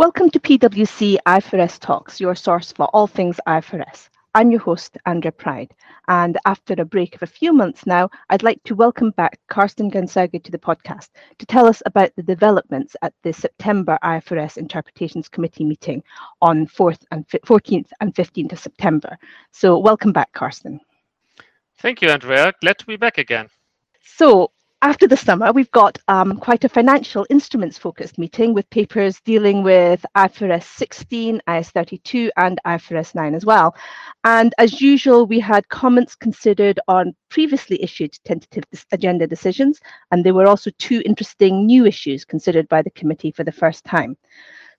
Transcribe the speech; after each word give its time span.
Welcome 0.00 0.30
to 0.30 0.40
PwC 0.40 1.18
IFRS 1.26 1.78
Talks, 1.78 2.18
your 2.18 2.34
source 2.34 2.72
for 2.72 2.86
all 2.86 3.06
things 3.06 3.38
IFRS. 3.46 4.08
I'm 4.34 4.50
your 4.50 4.60
host, 4.60 4.96
Andrea 5.04 5.30
Pride, 5.30 5.74
and 6.08 6.38
after 6.46 6.72
a 6.78 6.86
break 6.86 7.14
of 7.14 7.22
a 7.22 7.26
few 7.26 7.52
months 7.52 7.84
now, 7.84 8.08
I'd 8.30 8.42
like 8.42 8.64
to 8.64 8.74
welcome 8.74 9.10
back 9.10 9.38
Carsten 9.50 9.90
Ganssauge 9.90 10.42
to 10.42 10.50
the 10.50 10.56
podcast 10.56 11.10
to 11.36 11.44
tell 11.44 11.66
us 11.66 11.82
about 11.84 12.12
the 12.16 12.22
developments 12.22 12.96
at 13.02 13.12
the 13.24 13.34
September 13.34 13.98
IFRS 14.02 14.56
Interpretations 14.56 15.28
Committee 15.28 15.66
meeting 15.66 16.02
on 16.40 16.66
4th 16.66 17.04
and 17.10 17.28
14th 17.28 17.90
and 18.00 18.14
15th 18.14 18.52
of 18.52 18.58
September. 18.58 19.18
So 19.52 19.78
welcome 19.78 20.14
back, 20.14 20.32
Carsten. 20.32 20.80
Thank 21.76 22.00
you, 22.00 22.08
Andrea. 22.08 22.54
Glad 22.62 22.78
to 22.78 22.86
be 22.86 22.96
back 22.96 23.18
again. 23.18 23.48
So 24.02 24.52
after 24.82 25.06
the 25.06 25.16
summer, 25.16 25.52
we've 25.52 25.70
got 25.72 25.98
um, 26.08 26.38
quite 26.38 26.64
a 26.64 26.68
financial 26.68 27.26
instruments 27.28 27.76
focused 27.76 28.16
meeting 28.16 28.54
with 28.54 28.68
papers 28.70 29.20
dealing 29.20 29.62
with 29.62 30.04
IFRS 30.16 30.62
16, 30.62 31.42
IAS 31.46 31.70
32, 31.70 32.30
and 32.38 32.58
IFRS 32.66 33.14
9 33.14 33.34
as 33.34 33.44
well. 33.44 33.74
And 34.24 34.54
as 34.56 34.80
usual, 34.80 35.26
we 35.26 35.38
had 35.38 35.68
comments 35.68 36.14
considered 36.14 36.80
on 36.88 37.14
previously 37.28 37.82
issued 37.82 38.16
tentative 38.24 38.64
agenda 38.90 39.26
decisions, 39.26 39.80
and 40.12 40.24
there 40.24 40.34
were 40.34 40.46
also 40.46 40.70
two 40.78 41.02
interesting 41.04 41.66
new 41.66 41.84
issues 41.84 42.24
considered 42.24 42.66
by 42.68 42.80
the 42.80 42.90
committee 42.90 43.32
for 43.32 43.44
the 43.44 43.52
first 43.52 43.84
time. 43.84 44.16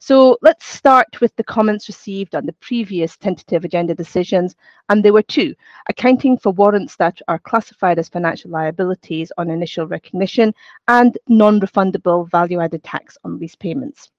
So 0.03 0.39
let's 0.41 0.65
start 0.65 1.21
with 1.21 1.35
the 1.35 1.43
comments 1.43 1.87
received 1.87 2.33
on 2.33 2.47
the 2.47 2.53
previous 2.53 3.17
tentative 3.17 3.63
agenda 3.65 3.93
decisions, 3.93 4.55
and 4.89 5.05
there 5.05 5.13
were 5.13 5.21
two, 5.21 5.53
accounting 5.89 6.39
for 6.39 6.51
warrants 6.51 6.95
that 6.95 7.21
are 7.27 7.37
classified 7.37 7.99
as 7.99 8.09
financial 8.09 8.49
liabilities 8.49 9.31
on 9.37 9.51
initial 9.51 9.85
recognition 9.85 10.55
and 10.87 11.19
non-refundable 11.27 12.27
value-added 12.31 12.83
tax 12.83 13.15
on 13.23 13.37
lease 13.37 13.53
payments. 13.53 14.09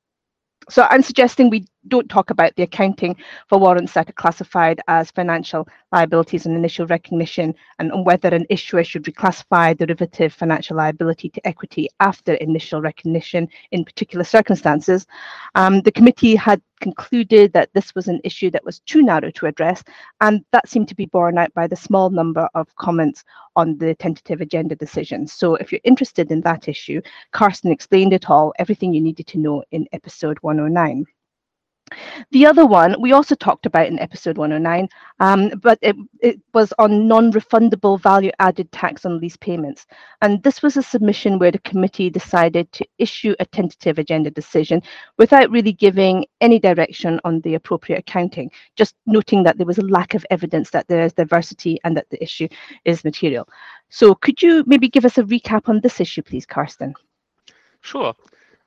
So 0.71 0.87
I'm 0.89 1.03
suggesting 1.03 1.51
we 1.51 1.67
don't 1.89 2.09
talk 2.09 2.31
about 2.31 2.55
the 2.57 2.63
accounting 2.63 3.17
for 3.49 3.59
warrants 3.59 3.93
that 3.95 4.09
are 4.09 4.15
classified 4.15 4.81
as 4.89 5.11
financial 5.11 5.67
liabilities 5.91 6.47
and 6.47 6.57
initial 6.57 6.87
recognition 6.87 7.55
and 7.79 8.07
whether 8.07 8.29
an 8.29 8.47
issuer 8.51 8.85
should 8.85 9.05
reclassify 9.05 9.77
derivative 9.77 10.33
financial 10.33 10.77
liability 10.77 11.29
to 11.29 11.47
equity 11.47 11.89
after 12.01 12.35
initial 12.35 12.81
recognition 12.81 13.49
in 13.73 13.85
particular 13.85 14.25
circumstances. 14.25 15.07
Um, 15.55 15.81
the 15.83 15.93
committee 15.93 16.37
had 16.37 16.63
concluded 16.81 17.53
that 17.53 17.71
this 17.75 17.95
was 17.95 18.09
an 18.09 18.21
issue 18.25 18.51
that 18.51 18.65
was 18.65 18.81
too 18.81 19.03
narrow 19.03 19.31
to 19.31 19.47
address, 19.47 19.83
and 20.21 20.45
that 20.51 20.69
seemed 20.69 20.89
to 20.89 20.97
be 20.97 21.07
borne 21.07 21.39
out 21.39 21.55
by 21.55 21.67
the 21.67 21.77
small 21.77 22.11
number 22.11 22.49
of 22.55 22.75
comments 22.77 23.23
on 23.55 23.79
the 23.79 23.95
tentative 23.95 24.41
agenda 24.41 24.75
decision. 24.75 25.27
So 25.27 25.55
if 25.57 25.71
you're 25.71 25.81
interested 25.85 26.31
in 26.31 26.41
that 26.43 26.69
issue, 26.69 27.01
Carsten 27.33 27.71
explained 27.71 28.13
it 28.13 28.31
all, 28.31 28.53
everything 28.59 28.93
you 28.93 29.01
needed 29.01 29.27
to 29.29 29.39
know 29.39 29.63
in 29.71 29.87
episode 29.93 30.39
109. 30.41 31.07
The 32.31 32.47
other 32.47 32.67
one 32.67 32.97
we 33.01 33.13
also 33.13 33.35
talked 33.35 33.67
about 33.67 33.87
in 33.87 33.99
episode 33.99 34.39
109, 34.39 34.89
um, 35.21 35.51
but 35.61 35.79
it, 35.83 35.97
it 36.21 36.41
was 36.55 36.73
on 36.79 37.09
non-refundable 37.09 38.01
value-added 38.01 38.71
tax 38.73 39.05
on 39.05 39.19
lease 39.19 39.37
payments. 39.37 39.87
And 40.21 40.43
this 40.43 40.63
was 40.63 40.77
a 40.77 40.83
submission 40.83 41.39
where 41.39 41.51
the 41.51 41.59
committee 41.61 42.11
decided 42.11 42.71
to 42.73 42.87
issue 42.99 43.35
a 43.41 43.47
tentative 43.47 43.99
agenda 43.99 44.31
decision 44.31 44.83
without 45.19 45.51
really 45.51 45.73
giving 45.73 46.27
any 46.41 46.59
direction 46.59 47.21
on 47.25 47.41
the 47.41 47.55
appropriate 47.55 47.99
accounting, 47.99 48.51
just 48.77 48.95
noting 49.07 49.43
that 49.43 49.57
there 49.57 49.67
was 49.67 49.79
a 49.79 49.87
lack 49.87 50.15
of 50.15 50.27
evidence 50.31 50.71
that 50.71 50.89
there 50.89 51.05
is 51.05 51.13
diversity 51.13 51.79
and 51.85 51.97
that 51.97 52.09
the 52.11 52.23
issue 52.23 52.49
is 52.85 53.05
material. 53.05 53.49
So 53.91 54.15
could 54.15 54.43
you 54.43 54.65
maybe 54.67 54.89
give 54.89 55.05
us 55.05 55.19
a 55.19 55.23
recap 55.23 55.69
on 55.69 55.81
this 55.81 56.01
issue, 56.01 56.23
please, 56.23 56.47
Carsten? 56.47 56.95
Sure. 57.83 58.15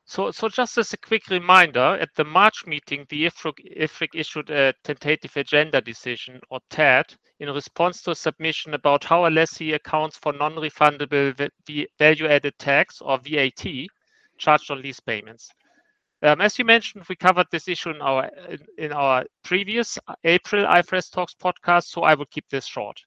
So, 0.08 0.30
so 0.30 0.50
just 0.50 0.78
as 0.78 0.94
a 0.94 0.98
quick 0.98 1.30
reminder, 1.30 1.98
at 2.00 2.14
the 2.16 2.24
March 2.24 2.68
meeting, 2.68 3.08
the 3.10 3.26
IFRIC, 3.26 3.76
IFRIC 3.76 4.10
issued 4.14 4.52
a 4.52 4.72
tentative 4.84 5.36
agenda 5.36 5.82
decision, 5.82 6.40
or 6.52 6.60
TAD, 6.70 7.16
in 7.40 7.50
response 7.50 8.04
to 8.04 8.12
a 8.12 8.16
submission 8.16 8.76
about 8.76 9.04
how 9.04 9.26
a 9.26 9.30
lessee 9.32 9.74
accounts 9.74 10.16
for 10.18 10.32
non-refundable 10.32 11.50
value-added 11.98 12.54
tax, 12.60 13.02
or 13.02 13.18
VAT, 13.18 13.66
charged 14.38 14.70
on 14.70 14.84
lease 14.84 15.00
payments. 15.00 15.50
Um, 16.22 16.40
as 16.40 16.60
you 16.60 16.66
mentioned, 16.66 17.06
we 17.10 17.16
covered 17.16 17.48
this 17.52 17.68
issue 17.68 17.90
in 17.90 18.02
our 18.02 18.30
in 18.78 18.94
our 18.94 19.26
previous 19.44 19.98
April 20.24 20.66
IFRS 20.66 21.12
Talks 21.12 21.34
podcast, 21.34 21.86
so 21.86 22.04
I 22.04 22.14
will 22.14 22.28
keep 22.28 22.48
this 22.50 22.68
short. 22.68 23.00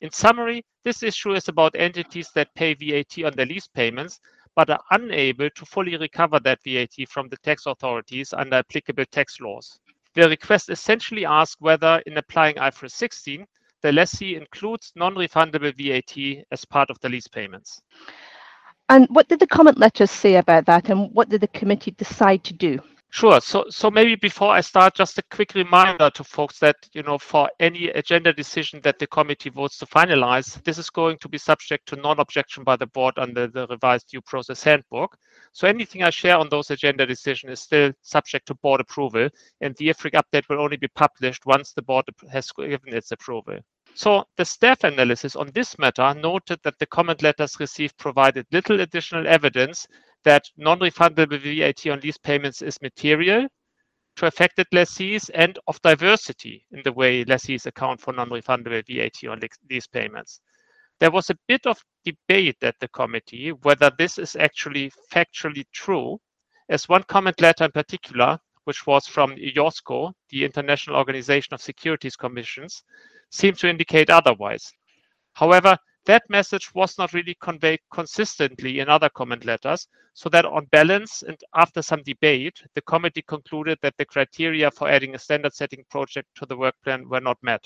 In 0.00 0.10
summary, 0.10 0.64
this 0.84 1.02
issue 1.02 1.34
is 1.34 1.48
about 1.48 1.74
entities 1.76 2.30
that 2.34 2.54
pay 2.54 2.72
VAT 2.74 3.24
on 3.24 3.32
their 3.36 3.46
lease 3.46 3.68
payments 3.68 4.20
but 4.56 4.70
are 4.70 4.80
unable 4.90 5.48
to 5.50 5.64
fully 5.64 5.96
recover 5.96 6.40
that 6.40 6.62
VAT 6.64 7.08
from 7.08 7.28
the 7.28 7.36
tax 7.38 7.66
authorities 7.66 8.32
under 8.32 8.56
applicable 8.56 9.04
tax 9.10 9.40
laws. 9.40 9.78
The 10.14 10.28
request 10.28 10.70
essentially 10.70 11.24
asks 11.24 11.60
whether, 11.60 12.02
in 12.06 12.16
applying 12.16 12.56
IFRS 12.56 12.92
16, 12.92 13.46
the 13.82 13.92
lessee 13.92 14.36
includes 14.36 14.92
non-refundable 14.96 15.72
VAT 15.76 16.44
as 16.50 16.64
part 16.64 16.90
of 16.90 16.98
the 17.00 17.08
lease 17.08 17.28
payments. 17.28 17.80
And 18.88 19.06
what 19.10 19.28
did 19.28 19.38
the 19.38 19.46
comment 19.46 19.78
letters 19.78 20.10
say 20.10 20.34
about 20.36 20.66
that, 20.66 20.90
and 20.90 21.10
what 21.12 21.28
did 21.28 21.42
the 21.42 21.48
committee 21.48 21.92
decide 21.92 22.42
to 22.44 22.52
do? 22.52 22.80
Sure. 23.12 23.40
So, 23.40 23.64
so 23.70 23.90
maybe 23.90 24.14
before 24.14 24.52
I 24.52 24.60
start, 24.60 24.94
just 24.94 25.18
a 25.18 25.22
quick 25.30 25.54
reminder 25.54 26.10
to 26.10 26.22
folks 26.22 26.60
that, 26.60 26.76
you 26.92 27.02
know, 27.02 27.18
for 27.18 27.50
any 27.58 27.88
agenda 27.88 28.32
decision 28.32 28.80
that 28.84 29.00
the 29.00 29.06
committee 29.08 29.50
votes 29.50 29.78
to 29.78 29.86
finalize, 29.86 30.62
this 30.62 30.78
is 30.78 30.90
going 30.90 31.18
to 31.18 31.28
be 31.28 31.36
subject 31.36 31.88
to 31.88 31.96
non-objection 31.96 32.62
by 32.62 32.76
the 32.76 32.86
board 32.86 33.14
under 33.18 33.48
the 33.48 33.66
revised 33.66 34.10
due 34.10 34.20
process 34.20 34.62
handbook. 34.62 35.16
So 35.52 35.66
anything 35.66 36.04
I 36.04 36.10
share 36.10 36.38
on 36.38 36.48
those 36.50 36.70
agenda 36.70 37.04
decisions 37.04 37.52
is 37.52 37.60
still 37.60 37.90
subject 38.02 38.46
to 38.46 38.54
board 38.54 38.80
approval, 38.80 39.28
and 39.60 39.74
the 39.74 39.88
IFRIC 39.88 40.12
update 40.12 40.48
will 40.48 40.60
only 40.60 40.76
be 40.76 40.88
published 40.88 41.46
once 41.46 41.72
the 41.72 41.82
board 41.82 42.04
has 42.30 42.52
given 42.52 42.94
its 42.94 43.10
approval. 43.10 43.58
So 43.94 44.24
the 44.36 44.44
staff 44.44 44.84
analysis 44.84 45.36
on 45.36 45.50
this 45.52 45.78
matter 45.78 46.14
noted 46.14 46.60
that 46.62 46.78
the 46.78 46.86
comment 46.86 47.22
letters 47.22 47.58
received 47.60 47.98
provided 47.98 48.46
little 48.52 48.80
additional 48.80 49.26
evidence 49.26 49.86
that 50.24 50.44
non-refundable 50.56 51.40
VAT 51.40 51.90
on 51.90 52.00
lease 52.00 52.18
payments 52.18 52.62
is 52.62 52.80
material 52.82 53.46
to 54.16 54.26
affected 54.26 54.66
lessees 54.72 55.28
and 55.30 55.58
of 55.66 55.80
diversity 55.82 56.66
in 56.72 56.82
the 56.82 56.92
way 56.92 57.24
lessees 57.24 57.66
account 57.66 58.00
for 58.00 58.12
non-refundable 58.12 58.84
VAT 58.86 59.28
on 59.28 59.40
lease 59.68 59.86
payments. 59.86 60.40
There 60.98 61.10
was 61.10 61.30
a 61.30 61.38
bit 61.48 61.66
of 61.66 61.82
debate 62.04 62.58
at 62.62 62.78
the 62.80 62.88
committee 62.88 63.52
whether 63.52 63.90
this 63.98 64.18
is 64.18 64.36
actually 64.36 64.92
factually 65.10 65.64
true, 65.72 66.20
as 66.68 66.88
one 66.88 67.02
comment 67.04 67.40
letter 67.40 67.64
in 67.64 67.72
particular, 67.72 68.38
which 68.64 68.86
was 68.86 69.06
from 69.06 69.36
IOSCO, 69.36 70.12
the 70.28 70.44
International 70.44 70.96
Organization 70.96 71.54
of 71.54 71.62
Securities 71.62 72.16
Commissions, 72.16 72.82
seemed 73.30 73.58
to 73.58 73.68
indicate 73.68 74.10
otherwise. 74.10 74.72
However, 75.34 75.76
that 76.06 76.22
message 76.28 76.74
was 76.74 76.96
not 76.98 77.12
really 77.12 77.36
conveyed 77.40 77.80
consistently 77.92 78.80
in 78.80 78.88
other 78.88 79.08
comment 79.10 79.44
letters, 79.44 79.86
so 80.14 80.28
that 80.30 80.44
on 80.44 80.66
balance 80.66 81.22
and 81.22 81.38
after 81.54 81.82
some 81.82 82.02
debate, 82.02 82.62
the 82.74 82.82
committee 82.82 83.22
concluded 83.22 83.78
that 83.82 83.94
the 83.96 84.04
criteria 84.04 84.70
for 84.70 84.88
adding 84.88 85.14
a 85.14 85.18
standard 85.18 85.54
setting 85.54 85.84
project 85.90 86.28
to 86.36 86.46
the 86.46 86.56
work 86.56 86.74
plan 86.82 87.08
were 87.08 87.20
not 87.20 87.38
met. 87.42 87.64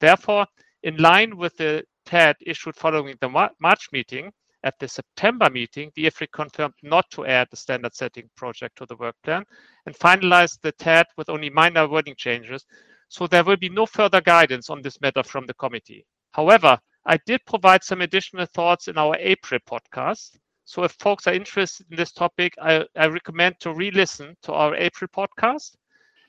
Therefore, 0.00 0.46
in 0.82 0.96
line 0.98 1.36
with 1.36 1.56
the 1.56 1.84
TAD 2.04 2.36
issued 2.40 2.76
following 2.76 3.16
the 3.20 3.28
March 3.28 3.88
meeting, 3.92 4.30
at 4.64 4.78
the 4.78 4.88
September 4.88 5.50
meeting, 5.50 5.90
the 5.94 6.06
IFRIC 6.06 6.32
confirmed 6.32 6.74
not 6.82 7.10
to 7.10 7.26
add 7.26 7.48
the 7.50 7.56
standard 7.56 7.94
setting 7.94 8.28
project 8.34 8.76
to 8.76 8.86
the 8.86 8.96
work 8.96 9.14
plan 9.22 9.44
and 9.84 9.94
finalized 9.94 10.58
the 10.62 10.72
TAD 10.72 11.06
with 11.18 11.28
only 11.28 11.50
minor 11.50 11.86
wording 11.86 12.14
changes, 12.16 12.64
so 13.08 13.26
there 13.26 13.44
will 13.44 13.56
be 13.56 13.68
no 13.68 13.86
further 13.86 14.20
guidance 14.20 14.70
on 14.70 14.82
this 14.82 15.00
matter 15.00 15.22
from 15.22 15.46
the 15.46 15.54
committee. 15.54 16.04
However, 16.32 16.78
I 17.06 17.18
did 17.26 17.44
provide 17.46 17.84
some 17.84 18.00
additional 18.00 18.46
thoughts 18.46 18.88
in 18.88 18.96
our 18.96 19.16
April 19.18 19.60
podcast. 19.68 20.36
So 20.64 20.84
if 20.84 20.92
folks 20.92 21.26
are 21.26 21.34
interested 21.34 21.86
in 21.90 21.96
this 21.96 22.12
topic, 22.12 22.54
I, 22.60 22.84
I 22.96 23.06
recommend 23.06 23.60
to 23.60 23.74
re-listen 23.74 24.36
to 24.42 24.52
our 24.52 24.74
April 24.74 25.08
podcast. 25.14 25.76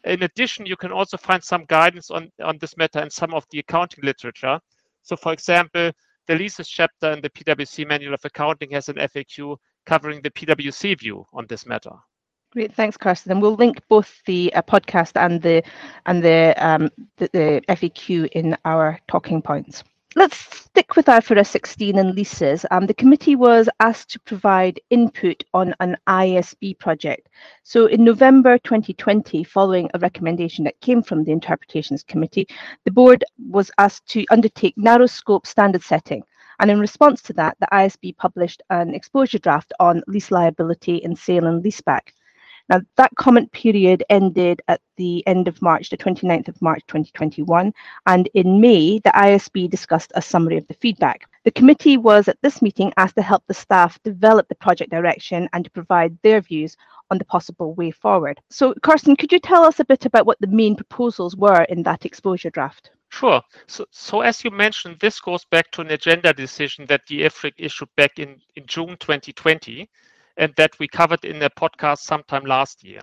In 0.03 0.23
addition, 0.23 0.65
you 0.65 0.75
can 0.75 0.91
also 0.91 1.17
find 1.17 1.43
some 1.43 1.65
guidance 1.65 2.11
on, 2.11 2.29
on 2.43 2.57
this 2.59 2.75
matter 2.77 2.99
in 3.01 3.09
some 3.09 3.33
of 3.33 3.45
the 3.49 3.59
accounting 3.59 4.03
literature. 4.03 4.59
So 5.01 5.15
for 5.15 5.31
example, 5.33 5.91
the 6.27 6.35
leases 6.35 6.67
chapter 6.67 7.11
in 7.11 7.21
the 7.21 7.29
PwC 7.29 7.87
Manual 7.87 8.15
of 8.15 8.25
Accounting 8.25 8.71
has 8.71 8.89
an 8.89 8.95
FAQ 8.95 9.57
covering 9.85 10.21
the 10.21 10.31
PwC 10.31 10.99
view 10.99 11.25
on 11.33 11.45
this 11.47 11.65
matter. 11.65 11.91
Great, 12.55 12.73
thanks, 12.73 12.95
Carsten. 12.95 13.33
And 13.33 13.41
we'll 13.41 13.55
link 13.55 13.81
both 13.89 14.23
the 14.25 14.53
uh, 14.53 14.61
podcast 14.61 15.11
and 15.15 15.41
the 15.41 15.61
and 16.05 16.23
the, 16.23 16.55
um, 16.57 16.89
the, 17.17 17.29
the 17.33 17.61
FAQ 17.67 18.29
in 18.31 18.57
our 18.63 18.97
talking 19.09 19.41
points 19.41 19.83
let's 20.17 20.37
stick 20.37 20.95
with 20.95 21.07
IFRS 21.07 21.47
16 21.47 21.97
and 21.97 22.15
leases. 22.15 22.65
Um, 22.71 22.85
the 22.85 22.93
committee 22.93 23.35
was 23.35 23.67
asked 23.81 24.11
to 24.11 24.19
provide 24.21 24.79
input 24.89 25.43
on 25.53 25.75
an 25.81 25.97
IASB 26.07 26.79
project. 26.79 27.27
So 27.63 27.87
in 27.87 28.05
November 28.05 28.57
2020, 28.59 29.43
following 29.43 29.89
a 29.93 29.99
recommendation 29.99 30.63
that 30.63 30.79
came 30.79 31.03
from 31.03 31.25
the 31.25 31.33
Interpretations 31.33 32.03
Committee, 32.03 32.47
the 32.85 32.91
board 32.91 33.25
was 33.49 33.69
asked 33.77 34.07
to 34.11 34.25
undertake 34.31 34.77
narrow 34.77 35.05
scope 35.05 35.45
standard 35.45 35.83
setting. 35.83 36.23
And 36.59 36.71
in 36.71 36.79
response 36.79 37.21
to 37.23 37.33
that, 37.33 37.57
the 37.59 37.67
IASB 37.73 38.15
published 38.15 38.61
an 38.69 38.95
exposure 38.95 39.39
draft 39.39 39.73
on 39.81 40.01
lease 40.07 40.31
liability 40.31 40.95
in 40.95 41.17
sale 41.17 41.47
and 41.47 41.61
leaseback. 41.61 42.13
Now, 42.67 42.81
that 42.97 43.15
comment 43.15 43.51
period 43.51 44.03
ended 44.09 44.61
at 44.67 44.81
the 44.97 45.25
end 45.27 45.47
of 45.47 45.61
March, 45.61 45.89
the 45.89 45.97
29th 45.97 46.47
of 46.47 46.61
March 46.61 46.81
2021, 46.87 47.71
and 48.07 48.29
in 48.33 48.59
May, 48.59 48.99
the 48.99 49.11
IASB 49.11 49.69
discussed 49.69 50.11
a 50.15 50.21
summary 50.21 50.57
of 50.57 50.67
the 50.67 50.73
feedback. 50.73 51.29
The 51.43 51.51
committee 51.51 51.97
was 51.97 52.27
at 52.27 52.41
this 52.41 52.63
meeting 52.63 52.91
asked 52.97 53.17
to 53.17 53.21
help 53.21 53.43
the 53.45 53.53
staff 53.53 54.01
develop 54.01 54.47
the 54.47 54.55
project 54.55 54.89
direction 54.89 55.47
and 55.53 55.63
to 55.63 55.69
provide 55.69 56.17
their 56.23 56.41
views 56.41 56.75
on 57.11 57.19
the 57.19 57.25
possible 57.25 57.75
way 57.75 57.91
forward. 57.91 58.41
So, 58.49 58.73
Carsten, 58.81 59.15
could 59.15 59.31
you 59.31 59.39
tell 59.39 59.63
us 59.63 59.79
a 59.79 59.85
bit 59.85 60.05
about 60.05 60.25
what 60.25 60.39
the 60.39 60.47
main 60.47 60.75
proposals 60.75 61.35
were 61.35 61.63
in 61.63 61.83
that 61.83 62.05
exposure 62.05 62.49
draft? 62.49 62.89
Sure. 63.09 63.41
So, 63.67 63.85
so 63.91 64.21
as 64.21 64.43
you 64.43 64.49
mentioned, 64.49 64.97
this 64.99 65.19
goes 65.19 65.45
back 65.45 65.69
to 65.71 65.81
an 65.81 65.91
agenda 65.91 66.33
decision 66.33 66.87
that 66.87 67.05
the 67.07 67.21
IFRIC 67.21 67.53
issued 67.57 67.89
back 67.95 68.17
in, 68.17 68.41
in 68.55 68.65
June 68.65 68.97
2020 68.99 69.87
and 70.37 70.53
that 70.57 70.77
we 70.79 70.87
covered 70.87 71.23
in 71.25 71.41
a 71.43 71.49
podcast 71.49 71.99
sometime 71.99 72.45
last 72.45 72.83
year. 72.83 73.01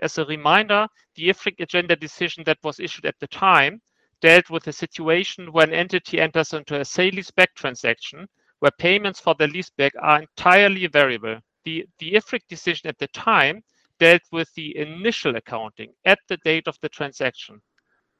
As 0.00 0.18
a 0.18 0.24
reminder, 0.24 0.86
the 1.14 1.28
IFRIC 1.28 1.60
agenda 1.60 1.96
decision 1.96 2.44
that 2.44 2.58
was 2.62 2.80
issued 2.80 3.06
at 3.06 3.18
the 3.20 3.28
time 3.28 3.80
dealt 4.20 4.50
with 4.50 4.66
a 4.66 4.72
situation 4.72 5.52
where 5.52 5.66
an 5.66 5.72
entity 5.72 6.20
enters 6.20 6.52
into 6.52 6.80
a 6.80 6.84
sale 6.84 7.12
leaseback 7.12 7.54
transaction 7.54 8.26
where 8.60 8.72
payments 8.78 9.20
for 9.20 9.34
the 9.38 9.46
leaseback 9.46 9.90
are 10.00 10.20
entirely 10.22 10.86
variable. 10.86 11.38
The, 11.64 11.86
the 11.98 12.12
IFRIC 12.12 12.40
decision 12.48 12.88
at 12.88 12.98
the 12.98 13.08
time 13.08 13.62
dealt 13.98 14.22
with 14.32 14.52
the 14.54 14.76
initial 14.76 15.36
accounting 15.36 15.92
at 16.04 16.18
the 16.28 16.38
date 16.38 16.66
of 16.66 16.78
the 16.80 16.88
transaction. 16.88 17.60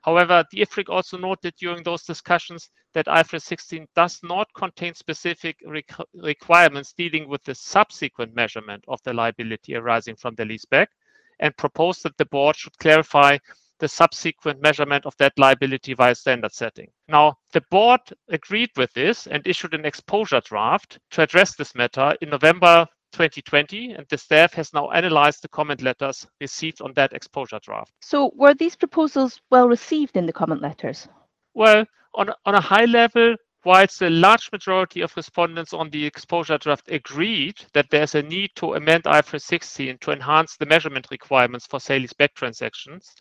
However, 0.05 0.45
the 0.51 0.61
IFRIC 0.61 0.91
also 0.91 1.17
noted 1.17 1.55
during 1.57 1.83
those 1.83 2.03
discussions 2.03 2.69
that 2.93 3.07
IFRS 3.07 3.41
16 3.41 3.87
does 3.97 4.21
not 4.23 4.53
contain 4.55 4.95
specific 4.95 5.57
requ 5.67 6.05
requirements 6.13 6.93
dealing 6.93 7.27
with 7.27 7.43
the 7.45 7.55
subsequent 7.55 8.35
measurement 8.35 8.85
of 8.87 9.03
the 9.05 9.15
liability 9.15 9.75
arising 9.75 10.15
from 10.17 10.35
the 10.35 10.45
leaseback 10.45 10.89
and 11.41 11.57
proposed 11.57 12.03
that 12.03 12.19
the 12.19 12.27
board 12.27 12.55
should 12.55 12.77
clarify 12.77 13.39
the 13.79 13.89
subsequent 13.89 14.61
measurement 14.61 15.07
of 15.07 15.17
that 15.17 15.33
liability 15.39 15.95
via 15.95 16.15
standard 16.15 16.53
setting. 16.53 16.91
Now, 17.09 17.39
the 17.53 17.63
board 17.71 18.03
agreed 18.29 18.73
with 18.77 18.93
this 18.93 19.27
and 19.27 19.47
issued 19.47 19.73
an 19.73 19.87
exposure 19.87 20.43
draft 20.45 20.99
to 21.13 21.23
address 21.23 21.57
this 21.57 21.75
matter 21.75 22.15
in 22.21 22.29
November 22.29 22.87
2020, 23.15 23.93
and 23.93 24.07
the 24.11 24.19
staff 24.19 24.53
has 24.55 24.73
now 24.73 24.91
analyzed 24.91 25.43
the 25.43 25.49
comment 25.49 25.81
letters 25.81 26.27
received 26.41 26.83
on 26.83 26.93
that 26.95 27.13
exposure 27.13 27.61
draft. 27.63 27.93
So, 28.01 28.33
were 28.35 28.55
these 28.55 28.77
proposals 28.77 29.41
well 29.51 29.69
received 29.69 30.17
in 30.17 30.27
the 30.27 30.33
comment 30.33 30.61
letters? 30.61 31.09
Well, 31.55 31.85
on, 32.15 32.31
on 32.45 32.55
a 32.55 32.61
high 32.61 32.85
level, 32.85 33.37
whilst 33.65 34.01
the 34.01 34.11
large 34.11 34.51
majority 34.53 35.01
of 35.01 35.17
respondents 35.17 35.73
on 35.73 35.91
the 35.91 36.05
exposure 36.05 36.59
draft 36.59 36.89
agreed 36.91 37.57
that 37.73 37.87
there's 37.91 38.15
a 38.15 38.23
need 38.23 38.51
to 38.57 38.75
amend 38.75 39.05
IFRS 39.05 39.43
16 39.43 39.99
to 40.01 40.11
enhance 40.11 40.57
the 40.57 40.67
measurement 40.67 41.07
requirements 41.11 41.67
for 41.67 41.81
sale 41.81 42.03
leaseback 42.03 42.35
transactions, 42.35 43.15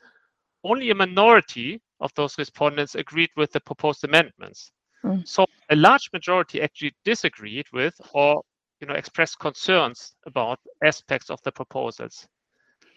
only 0.63 0.89
a 0.89 0.95
minority 0.95 1.81
of 1.99 2.11
those 2.15 2.37
respondents 2.37 2.95
agreed 2.95 3.29
with 3.35 3.51
the 3.51 3.61
proposed 3.61 4.03
amendments. 4.03 4.71
Mm. 5.03 5.27
So 5.27 5.45
a 5.69 5.75
large 5.75 6.09
majority 6.13 6.61
actually 6.61 6.93
disagreed 7.03 7.65
with 7.73 7.93
or 8.13 8.41
you 8.83 8.87
know, 8.87 8.95
expressed 8.95 9.39
concerns 9.39 10.13
about 10.25 10.59
aspects 10.83 11.29
of 11.29 11.39
the 11.43 11.51
proposals. 11.53 12.27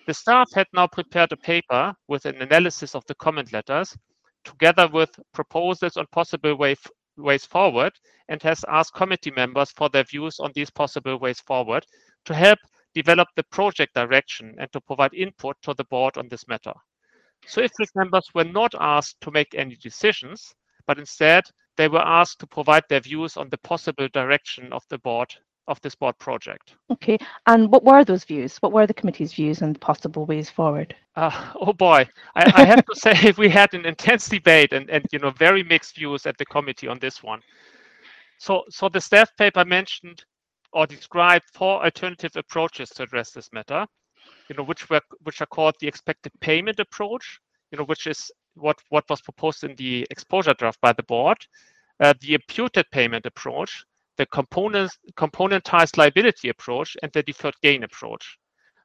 The 0.09 0.15
staff 0.15 0.49
had 0.53 0.67
now 0.73 0.89
prepared 0.89 1.31
a 1.31 1.37
paper 1.37 1.95
with 2.09 2.27
an 2.27 2.43
analysis 2.43 2.97
of 2.97 3.05
the 3.07 3.15
comment 3.15 3.53
letters, 3.53 3.97
together 4.45 4.89
with 4.89 5.11
proposals 5.33 5.97
on 5.97 6.07
possible 6.11 6.57
way 6.57 6.75
ways 7.17 7.47
forward, 7.47 7.93
and 8.29 8.43
has 8.43 8.65
asked 8.69 8.95
committee 8.95 9.31
members 9.31 9.71
for 9.71 9.89
their 9.89 10.03
views 10.03 10.41
on 10.41 10.51
these 10.57 10.71
possible 10.71 11.21
ways 11.21 11.39
forward 11.47 11.87
to 12.25 12.35
help 12.35 12.59
develop 12.93 13.29
the 13.37 13.45
project 13.45 13.95
direction 13.95 14.57
and 14.59 14.73
to 14.73 14.81
provide 14.81 15.15
input 15.15 15.57
to 15.63 15.73
the 15.75 15.85
board 15.85 16.19
on 16.19 16.27
this 16.29 16.49
matter. 16.49 16.75
So 17.47 17.61
if 17.61 17.71
IFRIC 17.81 17.91
members 17.95 18.29
were 18.35 18.51
not 18.61 18.75
asked 18.81 19.21
to 19.21 19.31
make 19.31 19.55
any 19.55 19.77
decisions, 19.77 20.53
but 20.89 20.99
instead 20.99 21.45
they 21.77 21.87
were 21.87 22.05
asked 22.05 22.41
to 22.41 22.47
provide 22.49 22.83
their 22.89 23.01
views 23.01 23.37
on 23.37 23.51
the 23.51 23.59
possible 23.59 24.09
direction 24.13 24.73
of 24.73 24.83
the 24.91 24.99
board 24.99 25.33
of 25.69 25.81
this 25.83 25.95
board 25.95 26.19
project. 26.19 26.75
Okay, 26.91 27.19
and 27.47 27.71
what 27.71 27.85
were 27.85 28.05
those 28.05 28.25
views? 28.25 28.57
What 28.59 28.73
were 28.73 28.87
the 28.87 28.95
committee's 28.95 29.33
views 29.33 29.63
and 29.63 29.81
possible 29.81 30.27
ways 30.27 30.51
forward? 30.51 30.95
Uh, 31.17 31.53
oh 31.61 31.73
boy, 31.73 32.07
I, 32.35 32.53
I 32.55 32.65
have 32.65 32.85
to 32.87 32.95
say 32.97 33.33
we 33.39 33.49
had 33.49 33.75
an 33.75 33.85
intense 33.85 34.29
debate 34.29 34.73
and, 34.73 34.89
and 34.91 35.05
you 35.13 35.19
know 35.19 35.31
very 35.31 35.63
mixed 35.63 35.97
views 35.97 36.27
at 36.27 36.39
the 36.39 36.47
committee 36.47 36.89
on 36.89 36.99
this 36.99 37.23
one. 37.23 37.41
So 38.39 38.65
so 38.69 38.89
the 38.89 39.01
staff 39.01 39.31
paper 39.37 39.65
mentioned 39.65 40.25
or 40.73 40.87
described 40.87 41.45
four 41.55 41.85
alternative 41.85 42.33
approaches 42.37 42.91
to 42.91 43.05
address 43.05 43.31
this 43.31 43.53
matter 43.53 43.87
you 44.49 44.57
know, 44.57 44.63
which 44.63 44.89
were 44.91 45.01
which 45.23 45.41
are 45.41 45.47
called 45.47 45.75
the 45.81 45.89
expected 45.89 46.33
payment 46.41 46.79
approach, 46.79 47.41
you 47.71 47.79
know, 47.79 47.85
which 47.85 48.07
is 48.07 48.31
what 48.55 48.77
what 48.91 49.09
was 49.09 49.21
proposed 49.21 49.65
in 49.65 49.75
the 49.77 50.07
exposure 50.11 50.55
draft 50.55 50.81
by 50.81 50.93
the 50.93 51.03
board, 51.05 51.39
uh, 52.01 52.15
the 52.21 52.35
imputed 52.35 52.87
payment 52.91 53.27
approach, 53.27 53.85
the 54.17 54.27
component 54.27 54.91
componentized 55.17 55.97
liability 55.97 56.49
approach, 56.49 56.97
and 57.03 57.13
the 57.13 57.23
deferred 57.23 57.55
gain 57.63 57.85
approach. 57.85 58.39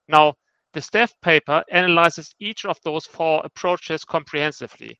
Now, 0.07 0.35
the 0.73 0.81
staff 0.81 1.13
paper 1.21 1.63
analyzes 1.69 2.33
each 2.39 2.65
of 2.65 2.77
those 2.83 3.05
four 3.05 3.41
approaches 3.43 4.05
comprehensively. 4.05 4.99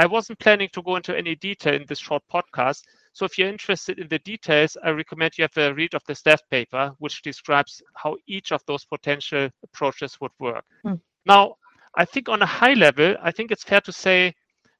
I 0.00 0.06
wasn't 0.06 0.38
planning 0.38 0.68
to 0.74 0.82
go 0.82 0.94
into 0.94 1.16
any 1.16 1.34
detail 1.34 1.74
in 1.74 1.84
this 1.88 1.98
short 1.98 2.22
podcast, 2.32 2.82
so 3.12 3.24
if 3.24 3.36
you're 3.36 3.48
interested 3.48 3.98
in 3.98 4.06
the 4.06 4.20
details, 4.20 4.76
I 4.84 4.90
recommend 4.90 5.32
you 5.36 5.42
have 5.42 5.56
a 5.56 5.74
read 5.74 5.94
of 5.94 6.04
the 6.06 6.14
staff 6.14 6.40
paper, 6.50 6.92
which 6.98 7.22
describes 7.22 7.82
how 7.94 8.16
each 8.28 8.52
of 8.52 8.62
those 8.66 8.84
potential 8.84 9.48
approaches 9.64 10.16
would 10.20 10.30
work. 10.38 10.64
Mm. 10.84 11.00
Now, 11.26 11.56
I 11.96 12.04
think 12.04 12.28
on 12.28 12.42
a 12.42 12.46
high 12.46 12.74
level, 12.74 13.16
I 13.20 13.32
think 13.32 13.50
it's 13.50 13.64
fair 13.64 13.80
to 13.80 13.92
say 13.92 14.34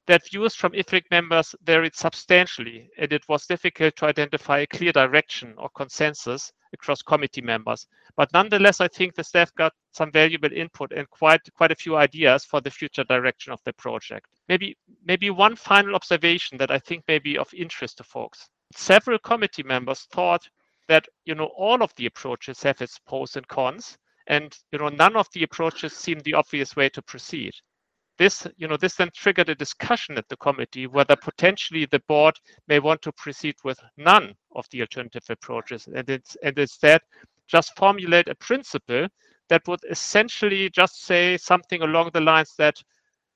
that 0.09 0.27
views 0.27 0.55
from 0.55 0.71
IFRIC 0.71 1.03
members 1.11 1.53
varied 1.61 1.95
substantially, 1.95 2.89
and 2.97 3.13
it 3.13 3.21
was 3.29 3.45
difficult 3.45 3.95
to 3.95 4.07
identify 4.07 4.57
a 4.57 4.65
clear 4.65 4.91
direction 4.91 5.53
or 5.55 5.69
consensus 5.75 6.51
across 6.73 7.03
committee 7.03 7.43
members. 7.43 7.85
But 8.17 8.33
nonetheless, 8.33 8.81
I 8.81 8.87
think 8.87 9.13
the 9.13 9.23
staff 9.23 9.53
got 9.53 9.71
some 9.91 10.11
valuable 10.11 10.51
input 10.51 10.93
and 10.93 11.07
quite 11.11 11.41
quite 11.53 11.71
a 11.71 11.75
few 11.75 11.95
ideas 11.95 12.43
for 12.43 12.59
the 12.59 12.71
future 12.71 13.03
direction 13.03 13.53
of 13.53 13.61
the 13.65 13.73
project. 13.73 14.25
Maybe 14.47 14.75
maybe 15.05 15.29
one 15.29 15.55
final 15.55 15.93
observation 15.93 16.57
that 16.57 16.71
I 16.71 16.79
think 16.79 17.03
may 17.07 17.19
be 17.19 17.37
of 17.37 17.53
interest 17.53 17.97
to 17.97 18.03
folks. 18.03 18.49
Several 18.73 19.19
committee 19.19 19.61
members 19.61 20.07
thought 20.11 20.49
that 20.87 21.05
you 21.25 21.35
know 21.35 21.51
all 21.55 21.83
of 21.83 21.93
the 21.97 22.07
approaches 22.07 22.63
have 22.63 22.81
its 22.81 22.97
pros 22.97 23.35
and 23.35 23.47
cons, 23.47 23.95
and 24.25 24.57
you 24.71 24.79
know 24.79 24.89
none 24.89 25.15
of 25.15 25.27
the 25.33 25.43
approaches 25.43 25.93
seem 25.93 26.17
the 26.21 26.33
obvious 26.33 26.75
way 26.75 26.89
to 26.89 27.01
proceed 27.03 27.53
this 28.19 28.45
you 28.57 28.67
know 28.67 28.77
this 28.77 28.95
then 28.95 29.09
triggered 29.15 29.49
a 29.49 29.55
discussion 29.55 30.17
at 30.17 30.27
the 30.29 30.37
committee 30.37 30.85
whether 30.85 31.15
potentially 31.15 31.87
the 31.87 32.01
board 32.07 32.35
may 32.67 32.77
want 32.77 33.01
to 33.01 33.11
proceed 33.13 33.55
with 33.63 33.79
none 33.97 34.35
of 34.55 34.65
the 34.69 34.81
alternative 34.81 35.23
approaches 35.29 35.87
and 35.95 36.07
it's 36.09 36.37
and 36.43 36.59
instead 36.59 37.01
just 37.47 37.75
formulate 37.75 38.27
a 38.27 38.35
principle 38.35 39.07
that 39.49 39.67
would 39.67 39.79
essentially 39.89 40.69
just 40.69 41.03
say 41.05 41.35
something 41.37 41.81
along 41.81 42.11
the 42.13 42.21
lines 42.21 42.53
that 42.57 42.75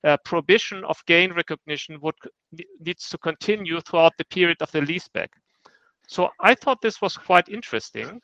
uh, 0.03 0.17
prohibition 0.25 0.83
of 0.85 1.03
gain 1.07 1.33
recognition 1.33 1.97
would 2.01 2.15
needs 2.79 3.09
to 3.09 3.17
continue 3.17 3.81
throughout 3.81 4.13
the 4.17 4.25
period 4.25 4.61
of 4.61 4.71
the 4.71 4.81
leaseback. 4.81 5.29
So 6.07 6.29
I 6.39 6.53
thought 6.55 6.81
this 6.81 7.01
was 7.01 7.17
quite 7.17 7.49
interesting. 7.49 8.21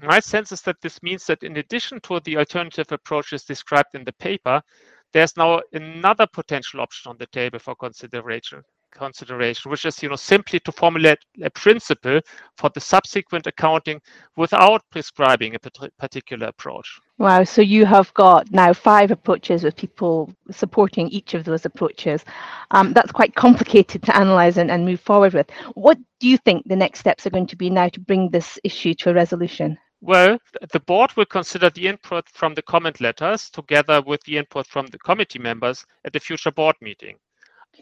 My 0.00 0.20
sense 0.20 0.52
is 0.52 0.62
that 0.62 0.80
this 0.80 1.02
means 1.02 1.26
that 1.26 1.42
in 1.42 1.56
addition 1.56 2.00
to 2.02 2.20
the 2.20 2.36
alternative 2.36 2.92
approaches 2.92 3.42
described 3.42 3.94
in 3.94 4.04
the 4.04 4.12
paper, 4.12 4.62
there's 5.12 5.36
now 5.36 5.60
another 5.72 6.26
potential 6.26 6.80
option 6.80 7.10
on 7.10 7.16
the 7.18 7.26
table 7.26 7.58
for 7.58 7.74
consideration 7.74 8.62
consideration, 8.92 9.70
which 9.70 9.84
is 9.84 10.02
you 10.02 10.08
know 10.08 10.16
simply 10.16 10.60
to 10.60 10.72
formulate 10.72 11.18
a 11.42 11.50
principle 11.50 12.20
for 12.56 12.70
the 12.70 12.80
subsequent 12.80 13.46
accounting 13.46 14.00
without 14.36 14.82
prescribing 14.90 15.54
a 15.54 15.58
particular 15.98 16.48
approach. 16.48 16.98
Wow, 17.18 17.44
so 17.44 17.62
you 17.62 17.84
have 17.84 18.12
got 18.14 18.50
now 18.52 18.72
five 18.72 19.10
approaches 19.10 19.64
with 19.64 19.76
people 19.76 20.32
supporting 20.50 21.08
each 21.08 21.34
of 21.34 21.44
those 21.44 21.64
approaches. 21.64 22.24
Um, 22.70 22.92
that's 22.92 23.12
quite 23.12 23.34
complicated 23.34 24.02
to 24.04 24.16
analyze 24.16 24.56
and, 24.56 24.70
and 24.70 24.84
move 24.84 25.00
forward 25.00 25.34
with. 25.34 25.50
What 25.74 25.98
do 26.20 26.28
you 26.28 26.38
think 26.38 26.66
the 26.66 26.76
next 26.76 27.00
steps 27.00 27.26
are 27.26 27.30
going 27.30 27.48
to 27.48 27.56
be 27.56 27.70
now 27.70 27.88
to 27.88 28.00
bring 28.00 28.30
this 28.30 28.58
issue 28.64 28.94
to 28.94 29.10
a 29.10 29.14
resolution? 29.14 29.78
Well, 30.00 30.38
the 30.72 30.80
board 30.80 31.16
will 31.16 31.26
consider 31.26 31.70
the 31.70 31.88
input 31.88 32.28
from 32.28 32.54
the 32.54 32.62
comment 32.62 33.00
letters 33.00 33.50
together 33.50 34.00
with 34.00 34.22
the 34.24 34.38
input 34.38 34.66
from 34.66 34.86
the 34.86 34.98
committee 34.98 35.40
members 35.40 35.84
at 36.04 36.12
the 36.12 36.20
future 36.20 36.52
board 36.52 36.76
meeting. 36.80 37.16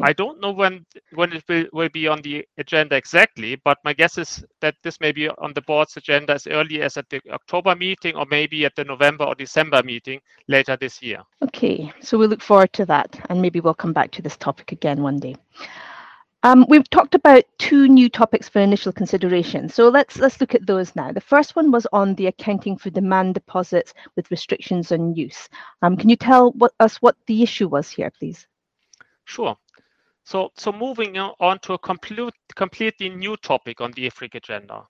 I 0.00 0.12
don't 0.12 0.40
know 0.40 0.50
when 0.50 0.85
when 1.14 1.32
it 1.32 1.44
will, 1.49 1.64
will 1.73 1.88
be 1.88 2.06
on 2.06 2.20
the 2.20 2.46
agenda 2.58 2.96
exactly, 2.96 3.56
but 3.64 3.78
my 3.85 3.92
guess 3.92 4.18
is 4.18 4.44
that 4.61 4.75
this 4.82 5.00
may 5.00 5.12
be 5.12 5.28
on 5.28 5.54
the 5.54 5.62
board's 5.62 5.96
agenda 5.96 6.35
as 6.35 6.46
early 6.46 6.82
as 6.82 6.96
at 6.96 7.08
the 7.08 7.20
October 7.30 7.75
meeting 7.75 8.14
or 8.14 8.26
maybe 8.30 8.64
at 8.66 8.75
the 8.76 8.85
November 8.85 9.25
or 9.25 9.35
December 9.35 9.82
meeting 9.82 10.20
later 10.49 10.76
this 10.76 11.02
year. 11.02 11.23
Okay, 11.42 11.90
so 12.00 12.18
we 12.18 12.26
look 12.26 12.42
forward 12.42 12.73
to 12.75 12.85
that 12.87 13.18
and 13.30 13.40
maybe 13.40 13.61
we'll 13.61 13.75
come 13.75 13.94
back 13.94 14.11
to 14.12 14.23
this 14.23 14.37
topic 14.37 14.73
again 14.73 15.02
one 15.02 15.18
day. 15.18 15.35
Um, 16.47 16.65
we've 16.69 16.88
talked 16.91 17.17
about 17.17 17.43
two 17.59 17.88
new 17.88 18.09
topics 18.09 18.49
for 18.49 18.61
initial 18.61 18.93
consideration. 18.93 19.69
So 19.69 19.88
let's 19.88 20.17
let's 20.19 20.41
look 20.41 20.55
at 20.55 20.65
those 20.65 20.95
now. 20.95 21.11
The 21.11 21.21
first 21.21 21.57
one 21.57 21.73
was 21.73 21.88
on 21.93 22.15
the 22.15 22.29
accounting 22.29 22.76
for 22.76 22.88
demand 22.88 23.35
deposits 23.35 23.93
with 24.15 24.31
restrictions 24.31 24.93
on 24.93 25.17
use. 25.17 25.49
Um, 25.83 25.97
can 25.97 26.09
you 26.09 26.15
tell 26.15 26.53
what, 26.53 26.71
us 26.79 27.03
what 27.03 27.17
the 27.26 27.43
issue 27.43 27.67
was 27.67 27.91
here, 27.91 28.12
please? 28.17 28.47
Sure. 29.25 29.57
So, 30.23 30.53
so 30.57 30.71
moving 30.71 31.19
on 31.19 31.59
to 31.62 31.73
a 31.73 31.79
complete, 31.79 32.33
completely 32.55 33.09
new 33.09 33.37
topic 33.38 33.81
on 33.81 33.91
the 33.91 34.09
IFRIC 34.09 34.37
agenda. 34.37 34.87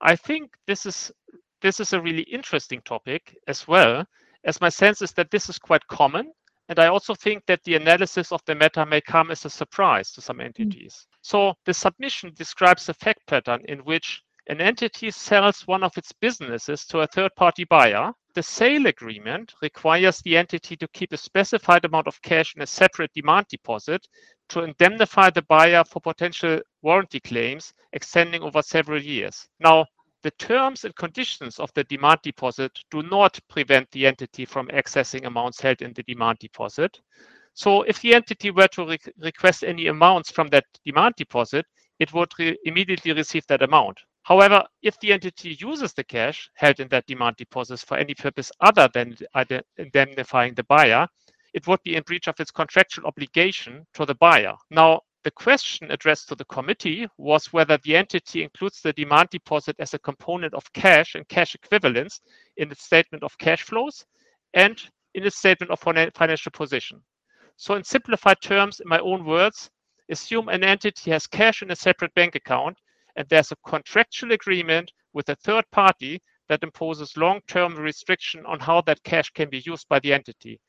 I 0.00 0.16
think 0.16 0.52
this 0.66 0.86
is 0.86 1.12
this 1.60 1.80
is 1.80 1.92
a 1.92 2.00
really 2.00 2.22
interesting 2.22 2.80
topic 2.80 3.36
as 3.46 3.68
well, 3.68 4.06
as 4.44 4.58
my 4.62 4.70
sense 4.70 5.02
is 5.02 5.12
that 5.12 5.30
this 5.30 5.50
is 5.50 5.58
quite 5.58 5.86
common 5.86 6.32
and 6.68 6.78
I 6.78 6.86
also 6.86 7.14
think 7.14 7.44
that 7.46 7.62
the 7.64 7.74
analysis 7.74 8.32
of 8.32 8.40
the 8.46 8.54
matter 8.54 8.86
may 8.86 9.00
come 9.00 9.30
as 9.30 9.44
a 9.44 9.50
surprise 9.50 10.10
to 10.12 10.20
some 10.20 10.36
hmm. 10.36 10.42
entities. 10.42 10.94
Mm. 10.94 11.16
So 11.22 11.54
the 11.66 11.74
submission 11.74 12.32
describes 12.34 12.88
a 12.88 12.94
fact 12.94 13.26
pattern 13.26 13.62
in 13.68 13.80
which 13.80 14.22
an 14.46 14.60
entity 14.60 15.10
sells 15.10 15.66
one 15.66 15.82
of 15.82 15.96
its 15.96 16.12
businesses 16.12 16.84
to 16.86 17.00
a 17.00 17.06
third 17.06 17.34
party 17.34 17.64
buyer. 17.64 18.12
The 18.34 18.42
sale 18.42 18.86
agreement 18.86 19.54
requires 19.62 20.20
the 20.20 20.36
entity 20.36 20.76
to 20.76 20.88
keep 20.88 21.12
a 21.12 21.16
specified 21.16 21.84
amount 21.84 22.08
of 22.08 22.20
cash 22.20 22.54
in 22.54 22.62
a 22.62 22.66
separate 22.66 23.12
demand 23.14 23.46
deposit 23.48 24.06
to 24.50 24.64
indemnify 24.64 25.30
the 25.30 25.42
buyer 25.42 25.82
for 25.84 26.00
potential 26.00 26.60
warranty 26.82 27.20
claims 27.20 27.72
extending 27.92 28.42
over 28.42 28.60
several 28.60 29.02
years. 29.02 29.48
Now, 29.60 29.86
the 30.24 30.30
terms 30.32 30.84
and 30.84 30.96
conditions 30.96 31.60
of 31.60 31.70
the 31.74 31.84
demand 31.84 32.18
deposit 32.22 32.72
do 32.90 33.02
not 33.02 33.38
prevent 33.48 33.88
the 33.90 34.06
entity 34.06 34.46
from 34.46 34.66
accessing 34.68 35.26
amounts 35.26 35.60
held 35.60 35.82
in 35.82 35.92
the 35.92 36.02
demand 36.04 36.38
deposit. 36.38 36.98
So 37.52 37.82
if 37.82 38.00
the 38.00 38.14
entity 38.14 38.50
were 38.50 38.68
to 38.68 38.86
re 38.86 38.98
request 39.18 39.62
any 39.62 39.88
amounts 39.88 40.32
from 40.32 40.48
that 40.48 40.64
demand 40.84 41.14
deposit, 41.18 41.66
it 41.98 42.12
would 42.14 42.32
re 42.38 42.56
immediately 42.64 43.12
receive 43.12 43.46
that 43.48 43.62
amount. 43.62 44.00
However, 44.22 44.64
if 44.82 44.98
the 45.00 45.12
entity 45.12 45.58
uses 45.60 45.92
the 45.92 46.04
cash 46.04 46.48
held 46.54 46.80
in 46.80 46.88
that 46.88 47.06
demand 47.06 47.36
deposit 47.36 47.80
for 47.80 47.98
any 47.98 48.14
purpose 48.14 48.50
other 48.60 48.88
than 48.94 49.14
indemnifying 49.76 50.54
the 50.54 50.64
buyer, 50.64 51.06
it 51.52 51.66
would 51.66 51.82
be 51.84 51.96
in 51.96 52.02
breach 52.02 52.28
of 52.28 52.40
its 52.40 52.50
contractual 52.50 53.06
obligation 53.06 53.86
to 53.92 54.06
the 54.06 54.14
buyer. 54.14 54.54
Now, 54.70 55.02
the 55.24 55.30
question 55.30 55.90
addressed 55.90 56.28
to 56.28 56.34
the 56.34 56.44
committee 56.44 57.08
was 57.16 57.52
whether 57.52 57.78
the 57.78 57.96
entity 57.96 58.42
includes 58.42 58.82
the 58.82 58.92
demand 58.92 59.30
deposit 59.30 59.74
as 59.78 59.94
a 59.94 59.98
component 59.98 60.52
of 60.52 60.70
cash 60.74 61.14
and 61.14 61.26
cash 61.28 61.54
equivalents 61.54 62.20
in 62.58 62.70
its 62.70 62.84
statement 62.84 63.22
of 63.22 63.36
cash 63.38 63.62
flows 63.62 64.04
and 64.52 64.78
in 65.14 65.24
its 65.24 65.38
statement 65.38 65.72
of 65.72 65.80
financial 65.80 66.52
position. 66.52 67.02
So 67.56 67.74
in 67.74 67.84
simplified 67.84 68.40
terms, 68.42 68.80
in 68.80 68.88
my 68.88 68.98
own 68.98 69.24
words, 69.24 69.70
assume 70.10 70.50
an 70.50 70.62
entity 70.62 71.10
has 71.12 71.26
cash 71.26 71.62
in 71.62 71.70
a 71.70 71.76
separate 71.76 72.12
bank 72.14 72.34
account 72.34 72.76
and 73.16 73.26
there's 73.28 73.52
a 73.52 73.56
contractual 73.66 74.32
agreement 74.32 74.92
with 75.14 75.30
a 75.30 75.36
third 75.36 75.64
party 75.70 76.20
that 76.48 76.62
imposes 76.62 77.16
long-term 77.16 77.76
restriction 77.76 78.44
on 78.44 78.60
how 78.60 78.82
that 78.82 79.02
cash 79.04 79.30
can 79.30 79.48
be 79.48 79.62
used 79.64 79.88
by 79.88 79.98
the 80.00 80.12
entity. 80.12 80.60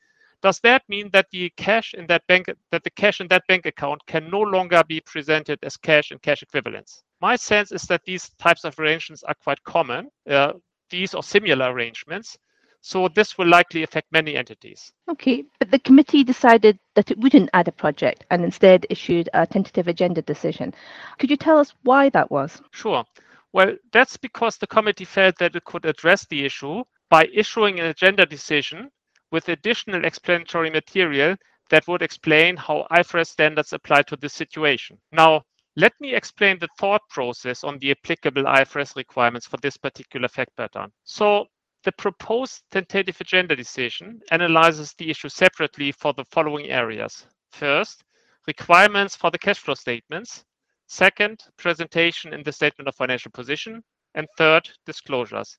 Does 0.46 0.60
that 0.60 0.88
mean 0.88 1.10
that 1.12 1.26
the 1.32 1.50
cash 1.56 1.92
in 1.92 2.06
that 2.06 2.24
bank 2.28 2.46
that 2.70 2.84
the 2.84 2.90
cash 2.90 3.20
in 3.20 3.26
that 3.26 3.42
bank 3.48 3.66
account 3.66 4.00
can 4.06 4.30
no 4.30 4.40
longer 4.40 4.84
be 4.86 5.00
presented 5.00 5.58
as 5.64 5.76
cash 5.76 6.12
and 6.12 6.22
cash 6.22 6.40
equivalents? 6.40 7.02
My 7.20 7.34
sense 7.34 7.72
is 7.72 7.82
that 7.88 8.04
these 8.04 8.28
types 8.38 8.62
of 8.62 8.78
arrangements 8.78 9.24
are 9.24 9.34
quite 9.42 9.60
common, 9.64 10.08
uh, 10.30 10.52
these 10.88 11.14
or 11.14 11.24
similar 11.24 11.72
arrangements. 11.72 12.38
So 12.80 13.08
this 13.08 13.36
will 13.36 13.48
likely 13.48 13.82
affect 13.82 14.12
many 14.12 14.36
entities. 14.36 14.92
Okay, 15.10 15.44
but 15.58 15.72
the 15.72 15.80
committee 15.80 16.22
decided 16.22 16.78
that 16.94 17.10
it 17.10 17.18
wouldn't 17.18 17.50
add 17.52 17.66
a 17.66 17.72
project 17.72 18.24
and 18.30 18.44
instead 18.44 18.86
issued 18.88 19.28
a 19.34 19.48
tentative 19.48 19.88
agenda 19.88 20.22
decision. 20.22 20.72
Could 21.18 21.30
you 21.30 21.36
tell 21.36 21.58
us 21.58 21.74
why 21.82 22.08
that 22.10 22.30
was? 22.30 22.62
Sure. 22.70 23.04
Well, 23.52 23.74
that's 23.92 24.16
because 24.16 24.58
the 24.58 24.68
committee 24.68 25.06
felt 25.06 25.38
that 25.38 25.56
it 25.56 25.64
could 25.64 25.86
address 25.86 26.24
the 26.26 26.44
issue 26.44 26.84
by 27.10 27.28
issuing 27.34 27.80
an 27.80 27.86
agenda 27.86 28.24
decision 28.24 28.92
with 29.30 29.48
additional 29.48 30.04
explanatory 30.04 30.70
material 30.70 31.36
that 31.70 31.86
would 31.88 32.02
explain 32.02 32.56
how 32.56 32.86
IFRS 32.90 33.28
standards 33.28 33.72
apply 33.72 34.02
to 34.02 34.16
this 34.16 34.34
situation. 34.34 34.98
Now, 35.12 35.42
let 35.76 35.92
me 36.00 36.14
explain 36.14 36.58
the 36.58 36.68
thought 36.78 37.02
process 37.10 37.62
on 37.62 37.78
the 37.78 37.90
applicable 37.90 38.44
IFRS 38.44 38.96
requirements 38.96 39.46
for 39.46 39.58
this 39.58 39.76
particular 39.76 40.28
fact 40.28 40.56
pattern. 40.56 40.90
So 41.04 41.46
the 41.84 41.92
proposed 41.92 42.62
tentative 42.70 43.20
agenda 43.20 43.54
decision 43.54 44.20
analyzes 44.30 44.94
the 44.94 45.10
issue 45.10 45.28
separately 45.28 45.92
for 45.92 46.12
the 46.14 46.24
following 46.24 46.70
areas. 46.70 47.26
First, 47.52 48.04
requirements 48.46 49.16
for 49.16 49.30
the 49.30 49.38
cash 49.38 49.58
flow 49.58 49.74
statements. 49.74 50.44
Second, 50.86 51.40
presentation 51.56 52.32
in 52.32 52.42
the 52.42 52.52
statement 52.52 52.88
of 52.88 52.94
financial 52.94 53.30
position. 53.30 53.82
And 54.14 54.26
third, 54.38 54.68
disclosures. 54.86 55.58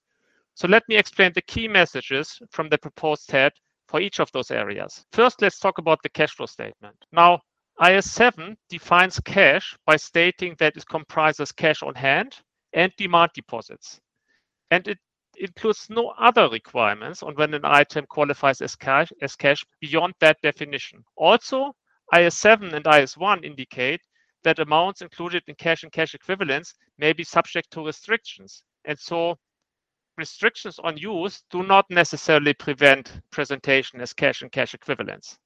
So 0.57 0.67
let 0.67 0.81
me 0.89 0.95
explain 0.95 1.33
the 1.35 1.43
key 1.43 1.67
messages 1.67 2.41
from 2.49 2.67
the 2.67 2.79
proposed 2.79 3.29
head 3.29 3.51
for 3.87 4.01
each 4.01 4.19
of 4.19 4.31
those 4.31 4.49
areas. 4.49 5.05
First, 5.11 5.39
let's 5.39 5.59
talk 5.59 5.77
about 5.77 5.99
the 6.01 6.09
cash 6.09 6.31
flow 6.31 6.47
statement. 6.47 6.95
Now, 7.11 7.41
IAS 7.79 8.05
7 8.05 8.57
defines 8.67 9.19
cash 9.19 9.77
by 9.85 9.97
stating 9.97 10.55
that 10.57 10.75
it 10.75 10.87
comprises 10.87 11.51
cash 11.51 11.83
on 11.83 11.93
hand 11.93 12.37
and 12.73 12.91
demand 12.97 13.29
deposits. 13.35 13.99
And 14.71 14.87
it 14.87 14.97
includes 15.37 15.91
no 15.91 16.15
other 16.17 16.49
requirements 16.49 17.21
on 17.21 17.35
when 17.35 17.53
an 17.53 17.63
item 17.63 18.07
qualifies 18.07 18.59
as 18.59 18.75
cash, 18.75 19.11
as 19.21 19.35
cash 19.35 19.63
beyond 19.79 20.15
that 20.21 20.41
definition. 20.41 21.03
Also, 21.17 21.71
IAS 22.15 22.33
7 22.33 22.73
and 22.73 22.83
IAS 22.83 23.15
1 23.15 23.43
indicate 23.43 24.01
that 24.43 24.57
amounts 24.57 25.03
included 25.03 25.43
in 25.45 25.53
cash 25.53 25.83
and 25.83 25.91
cash 25.91 26.15
equivalents 26.15 26.73
may 26.97 27.13
be 27.13 27.23
subject 27.23 27.69
to 27.73 27.85
restrictions. 27.85 28.63
And 28.85 28.97
so 28.97 29.37
restrictions 30.17 30.79
on 30.79 30.97
use 30.97 31.43
do 31.50 31.63
not 31.63 31.86
necessarily 31.89 32.53
prevent 32.53 33.21
presentation 33.31 34.01
as 34.01 34.13
cash 34.13 34.41
and 34.41 34.51
cash 34.51 34.74
equivalents. 34.74 35.38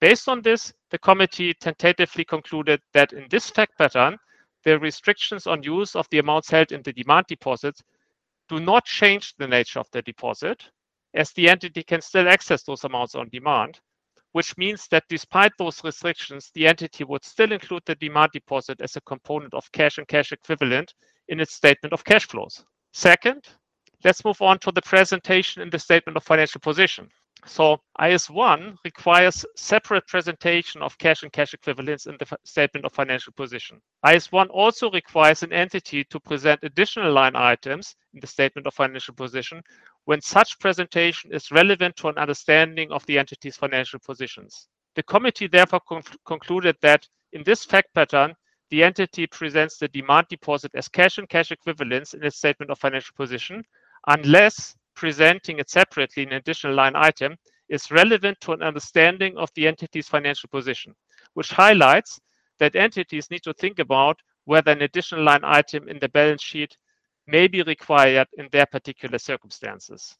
Based 0.00 0.28
on 0.28 0.42
this, 0.42 0.72
the 0.90 0.98
committee 0.98 1.54
tentatively 1.54 2.24
concluded 2.24 2.80
that 2.92 3.12
in 3.12 3.26
this 3.30 3.48
fact 3.50 3.78
pattern, 3.78 4.18
the 4.64 4.78
restrictions 4.78 5.46
on 5.46 5.62
use 5.62 5.96
of 5.96 6.08
the 6.10 6.18
amounts 6.18 6.50
held 6.50 6.72
in 6.72 6.82
the 6.82 6.92
demand 6.92 7.26
deposits 7.26 7.82
do 8.48 8.60
not 8.60 8.84
change 8.84 9.34
the 9.38 9.48
nature 9.48 9.78
of 9.78 9.90
the 9.92 10.02
deposit, 10.02 10.68
as 11.14 11.32
the 11.32 11.48
entity 11.48 11.82
can 11.82 12.00
still 12.00 12.28
access 12.28 12.62
those 12.62 12.84
amounts 12.84 13.14
on 13.14 13.28
demand, 13.30 13.80
which 14.32 14.56
means 14.58 14.88
that 14.88 15.04
despite 15.08 15.52
those 15.58 15.82
restrictions, 15.84 16.50
the 16.54 16.66
entity 16.66 17.04
would 17.04 17.24
still 17.24 17.52
include 17.52 17.82
the 17.86 17.94
demand 17.94 18.30
deposit 18.32 18.80
as 18.80 18.96
a 18.96 19.00
component 19.02 19.54
of 19.54 19.70
cash 19.72 19.98
and 19.98 20.08
cash 20.08 20.32
equivalent 20.32 20.92
in 21.28 21.40
its 21.40 21.54
statement 21.54 21.92
of 21.92 22.04
cash 22.04 22.26
flows. 22.26 22.64
Second, 22.92 23.48
Let's 24.04 24.22
move 24.22 24.42
on 24.42 24.58
to 24.58 24.70
the 24.70 24.82
presentation 24.82 25.62
in 25.62 25.70
the 25.70 25.78
statement 25.78 26.18
of 26.18 26.24
financial 26.24 26.60
position. 26.60 27.08
So 27.46 27.80
IAS1 27.98 28.76
requires 28.84 29.46
separate 29.56 30.06
presentation 30.06 30.82
of 30.82 30.96
cash 30.98 31.22
and 31.22 31.32
cash 31.32 31.54
equivalents 31.54 32.04
in 32.04 32.16
the 32.18 32.38
statement 32.44 32.84
of 32.84 32.92
financial 32.92 33.32
position. 33.32 33.80
IAS1 34.04 34.48
also 34.50 34.90
requires 34.90 35.42
an 35.42 35.54
entity 35.54 36.04
to 36.04 36.20
present 36.20 36.60
additional 36.62 37.12
line 37.12 37.34
items 37.34 37.96
in 38.12 38.20
the 38.20 38.26
statement 38.26 38.66
of 38.66 38.74
financial 38.74 39.14
position 39.14 39.62
when 40.04 40.20
such 40.20 40.58
presentation 40.58 41.32
is 41.32 41.50
relevant 41.50 41.96
to 41.96 42.08
an 42.08 42.18
understanding 42.18 42.92
of 42.92 43.04
the 43.06 43.18
entity's 43.18 43.56
financial 43.56 44.00
positions. 44.00 44.68
The 44.96 45.02
committee 45.02 45.46
therefore 45.46 45.80
conc 45.80 46.14
concluded 46.26 46.76
that 46.82 47.08
in 47.32 47.42
this 47.42 47.64
fact 47.64 47.94
pattern, 47.94 48.34
the 48.70 48.84
entity 48.84 49.26
presents 49.26 49.78
the 49.78 49.88
demand 49.88 50.28
deposit 50.28 50.72
as 50.74 50.88
cash 50.88 51.18
and 51.18 51.28
cash 51.28 51.50
equivalents 51.50 52.12
in 52.14 52.22
its 52.22 52.36
statement 52.36 52.70
of 52.70 52.78
financial 52.78 53.14
position 53.16 53.64
unless 54.06 54.74
presenting 54.94 55.58
it 55.58 55.70
separately 55.70 56.22
in 56.22 56.30
an 56.30 56.36
additional 56.36 56.74
line 56.74 56.94
item 56.94 57.36
is 57.68 57.90
relevant 57.90 58.38
to 58.40 58.52
an 58.52 58.62
understanding 58.62 59.36
of 59.36 59.50
the 59.54 59.66
entity's 59.66 60.08
financial 60.08 60.48
position, 60.50 60.94
which 61.34 61.50
highlights 61.50 62.20
that 62.58 62.76
entities 62.76 63.30
need 63.30 63.42
to 63.42 63.54
think 63.54 63.78
about 63.78 64.18
whether 64.44 64.72
an 64.72 64.82
additional 64.82 65.24
line 65.24 65.40
item 65.42 65.88
in 65.88 65.98
the 65.98 66.08
balance 66.10 66.42
sheet 66.42 66.76
may 67.26 67.48
be 67.48 67.62
required 67.62 68.28
in 68.36 68.48
their 68.52 68.66
particular 68.66 69.18
circumstances. 69.18 70.16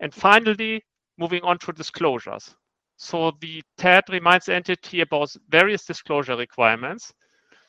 And 0.00 0.12
finally, 0.12 0.82
moving 1.18 1.42
on 1.42 1.58
to 1.60 1.72
disclosures. 1.72 2.54
So 2.96 3.32
the 3.40 3.62
TAD 3.78 4.04
reminds 4.10 4.48
entity 4.48 5.00
about 5.00 5.34
various 5.48 5.84
disclosure 5.84 6.36
requirements. 6.36 7.12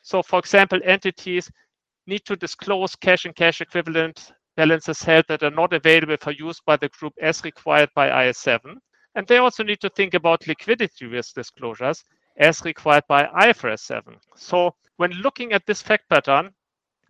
So 0.01 0.21
for 0.21 0.39
example, 0.39 0.79
entities 0.83 1.49
need 2.05 2.25
to 2.25 2.35
disclose 2.35 2.95
cash 2.95 3.25
and 3.25 3.35
cash 3.35 3.61
equivalent 3.61 4.31
balances 4.57 5.01
held 5.01 5.23
that 5.29 5.43
are 5.43 5.51
not 5.51 5.71
available 5.71 6.17
for 6.19 6.31
use 6.31 6.59
by 6.65 6.75
the 6.75 6.89
group 6.89 7.13
as 7.21 7.43
required 7.45 7.89
by 7.95 8.09
IAS 8.09 8.35
7. 8.35 8.75
And 9.15 9.25
they 9.27 9.37
also 9.37 9.63
need 9.63 9.79
to 9.81 9.89
think 9.89 10.13
about 10.13 10.47
liquidity 10.47 11.05
risk 11.05 11.35
disclosures 11.35 12.03
as 12.37 12.65
required 12.65 13.03
by 13.07 13.23
IFRS 13.25 13.79
7. 13.79 14.15
So 14.35 14.75
when 14.97 15.11
looking 15.11 15.53
at 15.53 15.65
this 15.65 15.81
fact 15.81 16.09
pattern, 16.09 16.51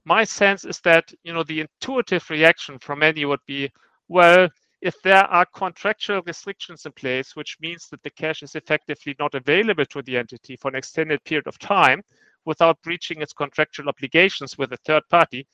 my 0.06 0.24
sense 0.24 0.64
is 0.64 0.80
that 0.82 1.12
you 1.24 1.34
know 1.34 1.44
the 1.44 1.62
intuitive 1.62 2.30
reaction 2.30 2.78
from 2.80 3.00
many 3.00 3.26
would 3.26 3.46
be, 3.48 3.70
well, 4.08 4.48
if 4.82 4.96
there 5.02 5.26
are 5.26 5.46
contractual 5.56 6.22
restrictions 6.26 6.86
in 6.86 6.92
place, 6.92 7.36
which 7.36 7.58
means 7.60 7.88
that 7.90 8.04
the 8.04 8.12
cash 8.12 8.44
is 8.44 8.56
effectively 8.56 9.16
not 9.20 9.34
available 9.34 9.86
to 9.88 10.02
the 10.04 10.18
entity 10.18 10.56
for 10.56 10.70
an 10.70 10.76
extended 10.76 11.24
period 11.24 11.48
of 11.48 11.58
time, 11.60 12.02
without 12.46 12.82
breaching 12.84 13.22
its 13.22 13.34
contractual 13.34 13.90
obligations 13.90 14.58
with 14.58 14.72
a 14.72 14.78
third 14.86 15.04
party, 15.10 15.46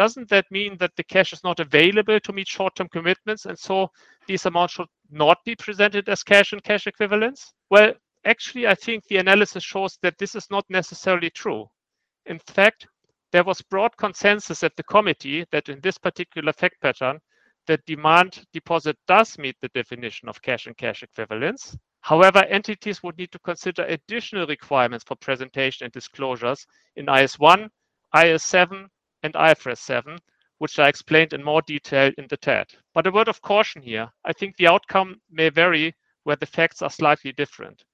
doesn't 0.00 0.30
that 0.30 0.50
mean 0.50 0.78
that 0.78 0.96
the 0.96 1.04
cash 1.04 1.34
is 1.34 1.44
not 1.44 1.60
available 1.60 2.18
to 2.18 2.32
meet 2.32 2.48
short-term 2.48 2.88
commitments 2.88 3.44
and 3.44 3.58
so 3.58 3.90
these 4.26 4.46
amounts 4.46 4.72
should 4.72 4.86
not 5.10 5.36
be 5.44 5.54
presented 5.54 6.08
as 6.08 6.22
cash 6.22 6.54
and 6.54 6.64
cash 6.64 6.86
equivalents? 6.86 7.52
Well, 7.68 7.92
actually, 8.24 8.66
I 8.66 8.74
think 8.74 9.04
the 9.04 9.18
analysis 9.18 9.62
shows 9.62 9.98
that 10.00 10.16
this 10.16 10.34
is 10.34 10.46
not 10.50 10.64
necessarily 10.70 11.28
true. 11.28 11.66
In 12.24 12.38
fact, 12.38 12.86
there 13.30 13.44
was 13.44 13.60
broad 13.60 13.94
consensus 13.98 14.62
at 14.62 14.74
the 14.76 14.84
committee 14.84 15.44
that 15.52 15.68
in 15.68 15.78
this 15.82 15.98
particular 15.98 16.54
fact 16.54 16.80
pattern, 16.80 17.18
the 17.66 17.78
demand 17.86 18.42
deposit 18.54 18.96
does 19.06 19.36
meet 19.36 19.56
the 19.60 19.68
definition 19.74 20.30
of 20.30 20.40
cash 20.40 20.66
and 20.66 20.78
cash 20.78 21.02
equivalents. 21.02 21.76
However, 22.00 22.42
entities 22.44 23.02
would 23.02 23.18
need 23.18 23.32
to 23.32 23.38
consider 23.40 23.84
additional 23.84 24.46
requirements 24.46 25.04
for 25.06 25.16
presentation 25.16 25.84
and 25.84 25.92
disclosures 25.92 26.66
in 26.96 27.04
IAS1, 27.04 27.68
IAS7, 28.14 28.86
and 29.22 29.34
IFRS 29.34 29.78
7, 29.78 30.18
which 30.58 30.78
I 30.78 30.88
explained 30.88 31.32
in 31.32 31.42
more 31.42 31.62
detail 31.62 32.10
in 32.18 32.26
the 32.28 32.36
TAD. 32.36 32.66
But 32.94 33.06
a 33.06 33.10
word 33.10 33.28
of 33.28 33.40
caution 33.42 33.82
here. 33.82 34.10
I 34.24 34.32
think 34.32 34.56
the 34.56 34.68
outcome 34.68 35.20
may 35.30 35.48
vary 35.48 35.94
where 36.24 36.36
the 36.36 36.46
facts 36.46 36.82
are 36.82 36.90
slightly 36.90 37.32
different. 37.32 37.84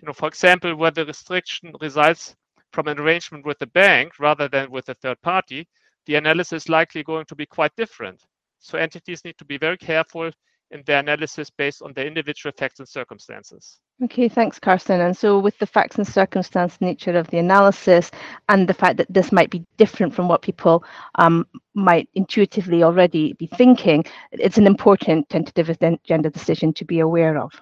You 0.00 0.06
know, 0.06 0.12
for 0.12 0.28
example, 0.28 0.74
where 0.76 0.90
the 0.90 1.06
restriction 1.06 1.72
results 1.80 2.36
from 2.72 2.88
an 2.88 2.98
arrangement 2.98 3.46
with 3.46 3.58
the 3.58 3.66
bank 3.68 4.18
rather 4.18 4.48
than 4.48 4.70
with 4.70 4.88
a 4.88 4.94
third 4.94 5.20
party, 5.22 5.66
the 6.06 6.16
analysis 6.16 6.64
is 6.64 6.68
likely 6.68 7.02
going 7.02 7.24
to 7.26 7.34
be 7.34 7.46
quite 7.46 7.74
different. 7.76 8.22
So 8.58 8.78
entities 8.78 9.24
need 9.24 9.38
to 9.38 9.44
be 9.44 9.58
very 9.58 9.76
careful 9.76 10.30
in 10.70 10.82
their 10.86 11.00
analysis 11.00 11.50
based 11.50 11.82
on 11.82 11.92
their 11.92 12.06
individual 12.06 12.52
facts 12.56 12.78
and 12.78 12.88
circumstances. 12.88 13.78
Okay, 14.02 14.28
thanks, 14.28 14.58
Carsten. 14.58 15.00
And 15.00 15.16
so, 15.16 15.38
with 15.38 15.56
the 15.58 15.66
facts 15.66 15.96
and 15.96 16.06
circumstance 16.06 16.80
nature 16.80 17.16
of 17.16 17.28
the 17.28 17.38
analysis 17.38 18.10
and 18.48 18.68
the 18.68 18.74
fact 18.74 18.96
that 18.96 19.12
this 19.12 19.30
might 19.30 19.50
be 19.50 19.64
different 19.76 20.12
from 20.12 20.28
what 20.28 20.42
people 20.42 20.84
um, 21.14 21.46
might 21.74 22.08
intuitively 22.14 22.82
already 22.82 23.34
be 23.34 23.46
thinking, 23.46 24.04
it's 24.32 24.58
an 24.58 24.66
important 24.66 25.28
tentative 25.28 25.68
agenda 25.68 26.30
decision 26.30 26.72
to 26.72 26.84
be 26.84 26.98
aware 27.00 27.38
of. 27.38 27.52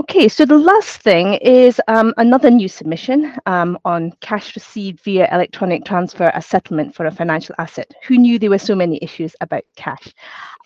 Okay, 0.00 0.28
so 0.28 0.44
the 0.44 0.58
last 0.58 1.00
thing 1.00 1.34
is 1.34 1.80
um, 1.88 2.12
another 2.18 2.50
new 2.50 2.68
submission 2.68 3.34
um, 3.46 3.78
on 3.86 4.12
cash 4.20 4.54
received 4.54 5.00
via 5.00 5.26
electronic 5.32 5.84
transfer 5.84 6.30
as 6.34 6.44
settlement 6.44 6.94
for 6.94 7.06
a 7.06 7.10
financial 7.10 7.54
asset. 7.58 7.90
Who 8.06 8.18
knew 8.18 8.38
there 8.38 8.50
were 8.50 8.58
so 8.58 8.74
many 8.74 8.98
issues 9.02 9.34
about 9.40 9.64
cash? 9.76 10.12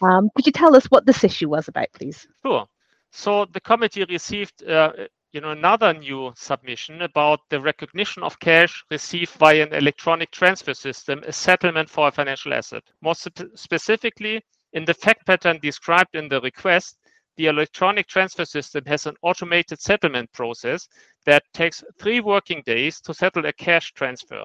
Um, 0.02 0.28
could 0.34 0.44
you 0.44 0.52
tell 0.52 0.74
us 0.74 0.86
what 0.86 1.06
this 1.06 1.22
issue 1.22 1.48
was 1.48 1.68
about, 1.68 1.86
please? 1.92 2.26
Sure. 2.44 2.66
So 3.12 3.46
the 3.52 3.60
committee 3.60 4.04
received, 4.04 4.64
uh, 4.68 4.92
you 5.32 5.40
know, 5.40 5.50
another 5.50 5.94
new 5.94 6.32
submission 6.34 7.02
about 7.02 7.40
the 7.48 7.60
recognition 7.60 8.24
of 8.24 8.40
cash 8.40 8.84
received 8.90 9.30
via 9.38 9.62
an 9.62 9.72
electronic 9.72 10.32
transfer 10.32 10.74
system, 10.74 11.22
a 11.26 11.32
settlement 11.32 11.88
for 11.88 12.08
a 12.08 12.12
financial 12.12 12.52
asset. 12.52 12.82
More 13.00 13.14
specifically, 13.14 14.42
in 14.72 14.84
the 14.84 14.94
fact 14.94 15.26
pattern 15.26 15.58
described 15.62 16.14
in 16.14 16.28
the 16.28 16.40
request, 16.40 16.98
the 17.36 17.46
electronic 17.46 18.06
transfer 18.08 18.44
system 18.44 18.84
has 18.86 19.06
an 19.06 19.16
automated 19.22 19.80
settlement 19.80 20.30
process 20.32 20.88
that 21.26 21.42
takes 21.54 21.82
three 21.98 22.20
working 22.20 22.62
days 22.66 23.00
to 23.00 23.14
settle 23.14 23.46
a 23.46 23.52
cash 23.52 23.92
transfer. 23.92 24.44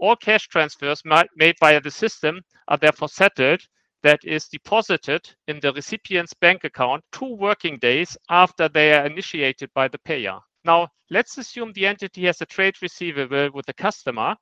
All 0.00 0.16
cash 0.16 0.48
transfers 0.48 1.02
made 1.36 1.56
via 1.60 1.80
the 1.80 1.90
system 1.90 2.40
are 2.68 2.78
therefore 2.78 3.08
settled, 3.08 3.60
that 4.02 4.20
is 4.24 4.48
deposited 4.48 5.20
in 5.48 5.60
the 5.60 5.72
recipient's 5.72 6.34
bank 6.34 6.64
account 6.64 7.04
two 7.12 7.34
working 7.36 7.78
days 7.78 8.16
after 8.30 8.68
they 8.68 8.94
are 8.94 9.06
initiated 9.06 9.70
by 9.74 9.88
the 9.88 9.98
payer. 9.98 10.38
Now, 10.64 10.88
let's 11.10 11.38
assume 11.38 11.72
the 11.72 11.86
entity 11.86 12.24
has 12.26 12.40
a 12.40 12.46
trade 12.46 12.76
receivable 12.82 13.50
with 13.52 13.66
the 13.66 13.74
customer 13.74 14.36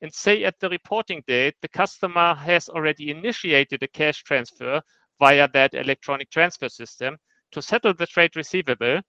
and 0.00 0.12
say 0.12 0.44
at 0.44 0.58
the 0.60 0.68
reporting 0.68 1.22
date, 1.26 1.54
the 1.60 1.68
customer 1.68 2.34
has 2.34 2.68
already 2.68 3.10
initiated 3.10 3.82
a 3.82 3.88
cash 3.88 4.22
transfer 4.22 4.80
via 5.18 5.48
that 5.52 5.74
electronic 5.74 6.30
transfer 6.30 6.68
system 6.68 7.16
to 7.52 7.62
settle 7.62 7.94
the 7.94 8.06
trade 8.06 8.36
receivable, 8.36 9.00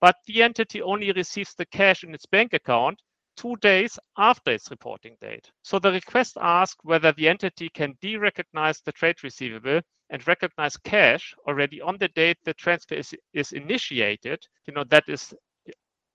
but 0.00 0.16
the 0.26 0.42
entity 0.42 0.80
only 0.80 1.12
receives 1.12 1.54
the 1.54 1.66
cash 1.66 2.04
in 2.04 2.14
its 2.14 2.26
bank 2.26 2.52
account 2.52 3.00
two 3.36 3.56
days 3.56 3.98
after 4.18 4.50
its 4.50 4.70
reporting 4.70 5.16
date. 5.20 5.50
So 5.62 5.78
the 5.78 5.92
request 5.92 6.36
asks 6.40 6.78
whether 6.82 7.12
the 7.12 7.28
entity 7.28 7.70
can 7.70 7.96
de-recognize 8.00 8.80
the 8.80 8.92
trade 8.92 9.22
receivable 9.22 9.80
and 10.10 10.26
recognize 10.26 10.76
cash 10.76 11.34
already 11.46 11.80
on 11.80 11.96
the 11.98 12.08
date 12.08 12.38
the 12.44 12.54
transfer 12.54 12.96
is, 12.96 13.14
is 13.32 13.52
initiated, 13.52 14.40
you 14.66 14.74
know, 14.74 14.84
that 14.90 15.04
is 15.08 15.32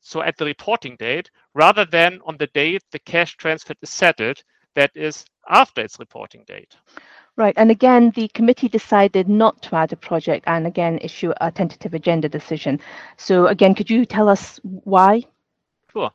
so 0.02 0.22
at 0.22 0.38
the 0.38 0.46
reporting 0.46 0.96
date, 1.00 1.32
rather 1.56 1.84
than 1.84 2.20
on 2.28 2.38
the 2.38 2.48
date 2.54 2.84
the 2.92 3.00
cash 3.00 3.36
transfer 3.38 3.74
is 3.82 3.90
settled, 3.90 4.40
that 4.76 4.92
is 4.94 5.26
after 5.50 5.82
its 5.82 5.98
reporting 5.98 6.44
date. 6.46 6.76
Right, 7.38 7.54
and 7.58 7.70
again, 7.70 8.12
the 8.12 8.30
committee 8.30 8.70
decided 8.70 9.28
not 9.28 9.62
to 9.64 9.76
add 9.76 9.92
a 9.92 9.98
project 9.98 10.46
and 10.48 10.66
again 10.66 11.00
issue 11.00 11.34
a 11.42 11.52
tentative 11.52 11.94
agenda 11.94 12.30
decision. 12.30 12.80
So 13.18 13.48
again, 13.48 13.76
could 13.76 13.90
you 13.90 14.06
tell 14.06 14.30
us 14.30 14.58
why? 14.64 15.24
Sure. 15.92 16.12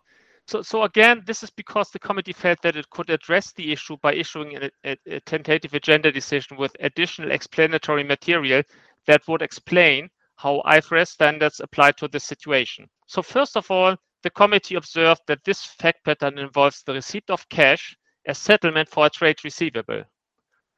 So, 0.46 0.62
so 0.62 0.84
again, 0.84 1.22
this 1.26 1.42
is 1.42 1.50
because 1.50 1.90
the 1.90 1.98
committee 1.98 2.32
felt 2.32 2.62
that 2.62 2.76
it 2.76 2.88
could 2.88 3.10
address 3.10 3.52
the 3.52 3.70
issue 3.70 3.98
by 4.00 4.14
issuing 4.14 4.56
a, 4.56 4.70
a, 4.82 4.96
a 5.06 5.20
tentative 5.20 5.74
agenda 5.74 6.10
decision 6.10 6.56
with 6.56 6.74
additional 6.80 7.32
explanatory 7.32 8.02
material 8.02 8.62
that 9.06 9.20
would 9.28 9.42
explain 9.42 10.08
how 10.36 10.62
IFRS 10.64 11.08
standards 11.08 11.60
apply 11.60 11.92
to 11.92 12.08
this 12.08 12.24
situation. 12.24 12.88
So 13.06 13.20
first 13.20 13.58
of 13.58 13.70
all, 13.70 13.94
the 14.22 14.30
committee 14.30 14.76
observed 14.76 15.20
that 15.26 15.44
this 15.44 15.66
fact 15.66 16.02
pattern 16.02 16.38
involves 16.38 16.82
the 16.82 16.94
receipt 16.94 17.28
of 17.28 17.46
cash 17.50 17.94
as 18.26 18.38
settlement 18.38 18.88
for 18.88 19.04
a 19.04 19.10
trade 19.10 19.44
receivable 19.44 20.02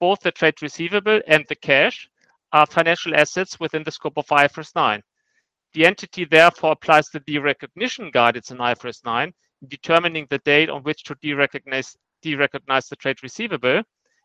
both 0.03 0.19
the 0.19 0.33
trade 0.33 0.61
receivable 0.61 1.21
and 1.29 1.47
the 1.49 1.55
cash 1.55 2.11
are 2.53 2.67
financial 2.67 3.15
assets 3.15 3.61
within 3.61 3.85
the 3.85 3.91
scope 3.93 4.19
of 4.19 4.27
IFRS 4.27 4.75
9. 4.75 5.01
The 5.75 5.87
entity 5.87 6.25
therefore 6.25 6.73
applies 6.73 7.09
the 7.09 7.21
derecognition 7.21 8.11
guidance 8.13 8.51
in 8.51 8.59
IFRS 8.59 9.05
9 9.05 9.33
in 9.63 9.69
determining 9.69 10.27
the 10.29 10.39
date 10.39 10.69
on 10.71 10.83
which 10.83 11.05
to 11.05 11.15
derecognize, 11.23 11.95
the 12.21 12.97
trade 12.99 13.23
receivable, 13.23 13.81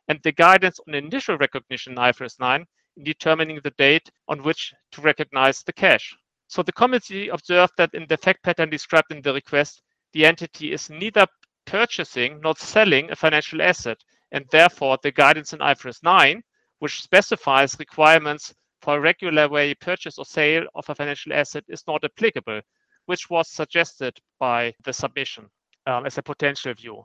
and 0.08 0.20
the 0.24 0.32
guidance 0.32 0.80
on 0.88 0.96
initial 0.96 1.38
recognition 1.38 1.94
in 1.94 2.00
IFRS 2.00 2.40
9 2.40 2.66
in 2.98 3.04
determining 3.04 3.60
the 3.64 3.76
date 3.78 4.10
on 4.28 4.42
which 4.42 4.74
to 4.94 5.02
recognize 5.02 5.62
the 5.62 5.74
cash. 5.74 6.18
So 6.48 6.64
the 6.64 6.72
committee 6.72 7.28
observed 7.28 7.74
that 7.78 7.94
in 7.94 8.08
the 8.10 8.18
fact 8.18 8.42
pattern 8.42 8.72
described 8.72 9.12
in 9.12 9.22
the 9.22 9.32
request, 9.32 9.84
the 10.14 10.26
entity 10.26 10.74
is 10.74 10.90
neither 10.90 11.28
purchasing 11.68 12.42
nor 12.42 12.56
selling 12.56 13.12
a 13.12 13.16
financial 13.16 13.62
asset, 13.62 14.00
and 14.32 14.46
therefore 14.52 14.98
the 15.02 15.12
guidance 15.12 15.54
in 15.54 15.60
IFRS 15.60 16.04
9, 16.04 16.42
which 16.80 17.02
specifies 17.02 17.76
requirements 17.80 18.54
for 18.82 18.98
a 18.98 19.00
regular 19.00 19.50
way 19.50 19.74
purchase 19.74 20.18
or 20.18 20.26
sale 20.26 20.66
of 20.76 20.90
a 20.90 20.96
financial 20.96 21.34
asset, 21.34 21.64
is 21.68 21.84
not 21.88 22.04
applicable, 22.04 22.62
which 23.06 23.30
was 23.30 23.50
suggested 23.50 24.18
by 24.40 24.74
the 24.84 24.94
submission 24.94 25.50
um, 25.88 26.06
as 26.06 26.18
a 26.18 26.24
potential 26.24 26.74
view. 26.74 27.04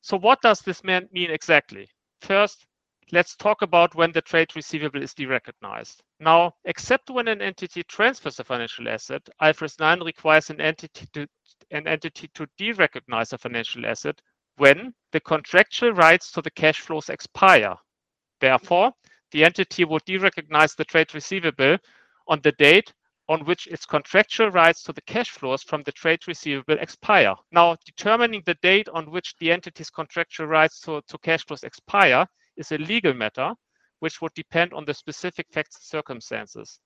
So, 0.00 0.16
what 0.18 0.40
does 0.42 0.60
this 0.60 0.82
mean 0.82 1.08
exactly? 1.14 1.88
First, 2.22 2.66
let's 3.12 3.36
talk 3.36 3.62
about 3.62 3.94
when 3.94 4.12
the 4.12 4.22
trade 4.22 4.54
receivable 4.56 5.02
is 5.02 5.14
derecognized. 5.14 6.02
Now, 6.18 6.54
except 6.64 7.10
when 7.10 7.28
an 7.28 7.42
entity 7.42 7.82
transfers 7.84 8.40
a 8.40 8.44
financial 8.44 8.88
asset, 8.88 9.22
IFRS 9.40 9.78
9 9.78 10.00
requires 10.02 10.50
an 10.50 10.60
entity 10.60 11.06
to 11.12 11.26
an 11.70 11.86
entity 11.86 12.28
to 12.34 12.46
derecognize 12.58 13.32
a 13.32 13.38
financial 13.38 13.86
asset 13.86 14.20
when 14.56 14.94
the 15.12 15.20
contractual 15.20 15.92
rights 15.92 16.30
to 16.32 16.42
the 16.42 16.50
cash 16.50 16.80
flows 16.80 17.08
expire. 17.08 17.74
Therefore, 18.40 18.92
the 19.30 19.44
entity 19.44 19.84
will 19.84 20.00
derecognize 20.00 20.76
the 20.76 20.84
trade 20.84 21.14
receivable 21.14 21.78
on 22.28 22.40
the 22.42 22.52
date 22.52 22.92
on 23.28 23.44
which 23.46 23.66
its 23.68 23.86
contractual 23.86 24.50
rights 24.50 24.82
to 24.82 24.92
the 24.92 25.00
cash 25.02 25.30
flows 25.30 25.62
from 25.62 25.82
the 25.84 25.92
trade 25.92 26.26
receivable 26.28 26.76
expire. 26.78 27.34
Now, 27.50 27.76
determining 27.86 28.42
the 28.44 28.58
date 28.62 28.88
on 28.90 29.10
which 29.10 29.34
the 29.38 29.50
entity's 29.50 29.88
contractual 29.88 30.48
rights 30.48 30.80
to, 30.82 31.00
to 31.06 31.18
cash 31.18 31.46
flows 31.46 31.62
expire 31.62 32.26
is 32.56 32.72
a 32.72 32.78
legal 32.78 33.14
matter, 33.14 33.54
which 34.00 34.20
would 34.20 34.34
depend 34.34 34.74
on 34.74 34.84
the 34.84 34.92
specific 34.92 35.46
facts 35.50 35.76
and 35.76 35.84
circumstances. 35.84 36.78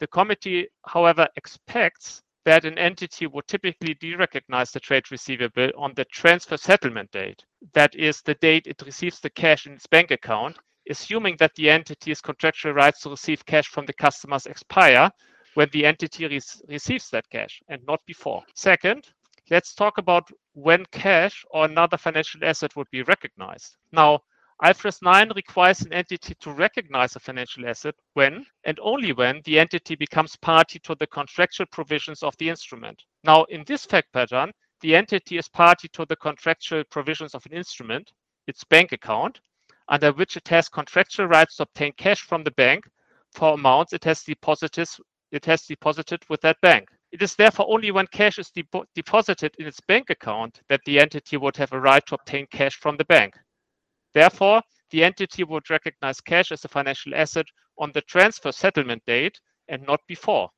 The 0.00 0.08
committee, 0.08 0.66
however, 0.84 1.28
expects 1.36 2.23
that 2.44 2.64
an 2.64 2.78
entity 2.78 3.26
would 3.26 3.46
typically 3.48 3.94
derecognize 3.94 4.70
the 4.72 4.80
trade 4.80 5.10
receivable 5.10 5.70
on 5.76 5.92
the 5.94 6.04
transfer 6.06 6.56
settlement 6.56 7.10
date. 7.10 7.42
That 7.72 7.94
is 7.94 8.20
the 8.22 8.34
date 8.34 8.66
it 8.66 8.82
receives 8.84 9.20
the 9.20 9.30
cash 9.30 9.66
in 9.66 9.72
its 9.72 9.86
bank 9.86 10.10
account, 10.10 10.58
assuming 10.88 11.36
that 11.38 11.54
the 11.54 11.70
entity's 11.70 12.20
contractual 12.20 12.72
rights 12.72 13.00
to 13.00 13.10
receive 13.10 13.46
cash 13.46 13.68
from 13.68 13.86
the 13.86 13.94
customers 13.94 14.46
expire 14.46 15.10
when 15.54 15.68
the 15.72 15.86
entity 15.86 16.26
re 16.26 16.40
receives 16.68 17.08
that 17.10 17.28
cash 17.30 17.62
and 17.68 17.80
not 17.86 18.00
before. 18.06 18.42
Second, 18.54 19.08
let's 19.50 19.74
talk 19.74 19.98
about 19.98 20.28
when 20.52 20.84
cash 20.92 21.44
or 21.50 21.64
another 21.64 21.96
financial 21.96 22.44
asset 22.44 22.74
would 22.76 22.90
be 22.90 23.02
recognized. 23.02 23.76
Now, 23.92 24.20
IFRS 24.64 25.02
9 25.02 25.32
requires 25.36 25.82
an 25.82 25.92
entity 25.92 26.34
to 26.40 26.50
recognize 26.50 27.14
a 27.14 27.20
financial 27.20 27.68
asset 27.68 27.94
when 28.14 28.46
and 28.64 28.80
only 28.80 29.12
when 29.12 29.42
the 29.44 29.58
entity 29.58 29.94
becomes 29.94 30.36
party 30.36 30.78
to 30.78 30.94
the 30.94 31.06
contractual 31.06 31.66
provisions 31.66 32.22
of 32.22 32.34
the 32.38 32.48
instrument. 32.48 33.02
Now, 33.24 33.44
in 33.50 33.64
this 33.66 33.84
fact 33.84 34.10
pattern, 34.14 34.52
the 34.80 34.96
entity 34.96 35.36
is 35.36 35.50
party 35.50 35.88
to 35.88 36.06
the 36.06 36.16
contractual 36.16 36.82
provisions 36.84 37.34
of 37.34 37.44
an 37.44 37.52
instrument, 37.52 38.10
its 38.46 38.64
bank 38.64 38.92
account, 38.92 39.38
under 39.88 40.12
which 40.12 40.34
it 40.38 40.48
has 40.48 40.70
contractual 40.70 41.26
rights 41.26 41.56
to 41.56 41.64
obtain 41.64 41.92
cash 41.98 42.22
from 42.22 42.42
the 42.42 42.52
bank 42.52 42.84
for 43.34 43.52
amounts 43.52 43.92
it 43.92 44.04
has 44.04 44.22
deposited, 44.22 44.88
it 45.30 45.44
has 45.44 45.66
deposited 45.66 46.22
with 46.30 46.40
that 46.40 46.58
bank. 46.62 46.88
It 47.12 47.20
is 47.20 47.36
therefore 47.36 47.66
only 47.68 47.90
when 47.90 48.06
cash 48.06 48.38
is 48.38 48.50
de 48.50 48.64
deposited 48.94 49.54
in 49.58 49.66
its 49.66 49.80
bank 49.80 50.08
account 50.08 50.62
that 50.70 50.80
the 50.86 51.00
entity 51.00 51.36
would 51.36 51.58
have 51.58 51.74
a 51.74 51.80
right 51.80 52.04
to 52.06 52.14
obtain 52.14 52.46
cash 52.50 52.76
from 52.76 52.96
the 52.96 53.04
bank. 53.04 53.34
Therefore, 54.14 54.62
the 54.90 55.04
entity 55.04 55.44
would 55.44 55.68
recognize 55.70 56.20
cash 56.20 56.52
as 56.52 56.64
a 56.64 56.68
financial 56.68 57.14
asset 57.14 57.46
on 57.78 57.90
the 57.92 58.02
transfer 58.02 58.52
settlement 58.52 59.02
date 59.06 59.40
and 59.68 59.82
not 59.82 60.00
before. 60.06 60.48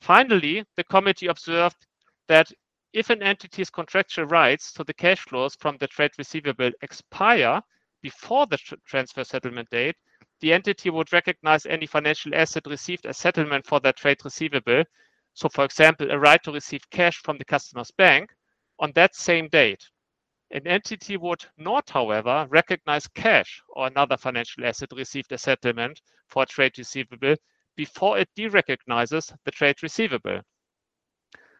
Finally, 0.00 0.64
the 0.76 0.84
committee 0.84 1.28
observed 1.28 1.86
that 2.28 2.50
if 2.92 3.10
an 3.10 3.22
entity's 3.22 3.70
contractual 3.70 4.26
rights 4.26 4.72
to 4.72 4.84
the 4.84 4.94
cash 4.94 5.20
flows 5.20 5.54
from 5.56 5.76
the 5.78 5.86
trade 5.86 6.10
receivable 6.18 6.70
expire 6.82 7.60
before 8.02 8.46
the 8.46 8.58
tr 8.58 8.74
transfer 8.86 9.24
settlement 9.24 9.68
date, 9.70 9.96
the 10.40 10.52
entity 10.52 10.90
would 10.90 11.12
recognize 11.12 11.64
any 11.66 11.86
financial 11.86 12.34
asset 12.34 12.66
received 12.66 13.06
as 13.06 13.16
settlement 13.16 13.66
for 13.66 13.80
that 13.80 13.96
trade 13.96 14.18
receivable. 14.24 14.84
So, 15.32 15.48
for 15.48 15.64
example, 15.64 16.10
a 16.10 16.18
right 16.18 16.42
to 16.44 16.52
receive 16.52 16.88
cash 16.90 17.18
from 17.24 17.38
the 17.38 17.44
customer's 17.44 17.90
bank 17.92 18.30
on 18.78 18.92
that 18.94 19.14
same 19.14 19.48
date. 19.48 19.82
An 20.54 20.68
entity 20.68 21.16
would 21.16 21.44
not, 21.58 21.90
however, 21.90 22.46
recognize 22.48 23.08
cash 23.08 23.60
or 23.70 23.88
another 23.88 24.16
financial 24.16 24.64
asset 24.64 24.90
received 24.94 25.32
as 25.32 25.42
settlement 25.42 26.00
for 26.28 26.44
a 26.44 26.46
trade 26.46 26.78
receivable 26.78 27.34
before 27.74 28.18
it 28.18 28.28
derecognizes 28.36 29.32
the 29.44 29.50
trade 29.50 29.82
receivable. 29.82 30.40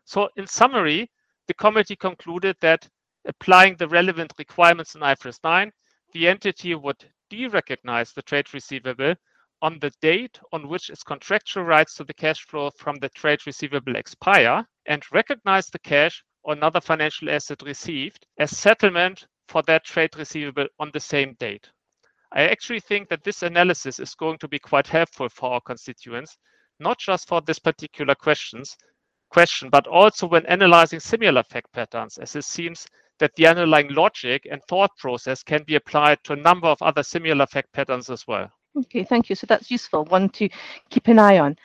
So, 0.04 0.28
in 0.36 0.46
summary, 0.46 1.10
the 1.48 1.54
committee 1.54 1.96
concluded 1.96 2.56
that 2.60 2.88
applying 3.24 3.74
the 3.74 3.88
relevant 3.88 4.32
requirements 4.38 4.94
in 4.94 5.00
IFRS 5.00 5.40
9, 5.42 5.72
the 6.12 6.28
entity 6.28 6.76
would 6.76 7.10
derecognize 7.32 8.14
the 8.14 8.22
trade 8.22 8.54
receivable 8.54 9.16
on 9.60 9.80
the 9.80 9.90
date 10.02 10.38
on 10.52 10.68
which 10.68 10.88
its 10.88 11.02
contractual 11.02 11.64
rights 11.64 11.94
to 11.96 12.04
the 12.04 12.14
cash 12.14 12.46
flow 12.46 12.70
from 12.76 12.94
the 13.00 13.08
trade 13.08 13.44
receivable 13.44 13.96
expire 13.96 14.64
and 14.86 15.02
recognize 15.10 15.68
the 15.68 15.80
cash 15.80 16.22
or 16.44 16.52
another 16.52 16.80
financial 16.80 17.30
asset 17.30 17.62
received 17.62 18.26
as 18.38 18.56
settlement 18.56 19.26
for 19.48 19.62
that 19.62 19.84
trade 19.84 20.16
receivable 20.16 20.66
on 20.78 20.90
the 20.92 21.00
same 21.00 21.34
date. 21.38 21.68
I 22.32 22.48
actually 22.48 22.80
think 22.80 23.08
that 23.08 23.22
this 23.24 23.42
analysis 23.42 23.98
is 23.98 24.14
going 24.14 24.38
to 24.38 24.48
be 24.48 24.58
quite 24.58 24.86
helpful 24.86 25.28
for 25.28 25.52
our 25.52 25.60
constituents, 25.60 26.36
not 26.80 26.98
just 26.98 27.28
for 27.28 27.40
this 27.40 27.58
particular 27.58 28.14
questions, 28.14 28.76
question, 29.30 29.68
but 29.70 29.86
also 29.86 30.26
when 30.26 30.46
analyzing 30.46 31.00
similar 31.00 31.42
fact 31.42 31.72
patterns, 31.72 32.18
as 32.18 32.36
it 32.36 32.44
seems 32.44 32.86
that 33.18 33.34
the 33.36 33.46
underlying 33.46 33.92
logic 33.94 34.46
and 34.50 34.60
thought 34.68 34.90
process 34.98 35.42
can 35.42 35.62
be 35.64 35.76
applied 35.76 36.18
to 36.24 36.32
a 36.32 36.36
number 36.36 36.66
of 36.66 36.82
other 36.82 37.02
similar 37.02 37.46
fact 37.46 37.72
patterns 37.72 38.10
as 38.10 38.26
well. 38.26 38.50
Okay, 38.76 39.04
thank 39.04 39.30
you. 39.30 39.36
So 39.36 39.46
that's 39.46 39.70
useful, 39.70 40.04
one 40.06 40.28
to 40.30 40.48
keep 40.90 41.06
an 41.06 41.18
eye 41.18 41.38
on. 41.38 41.56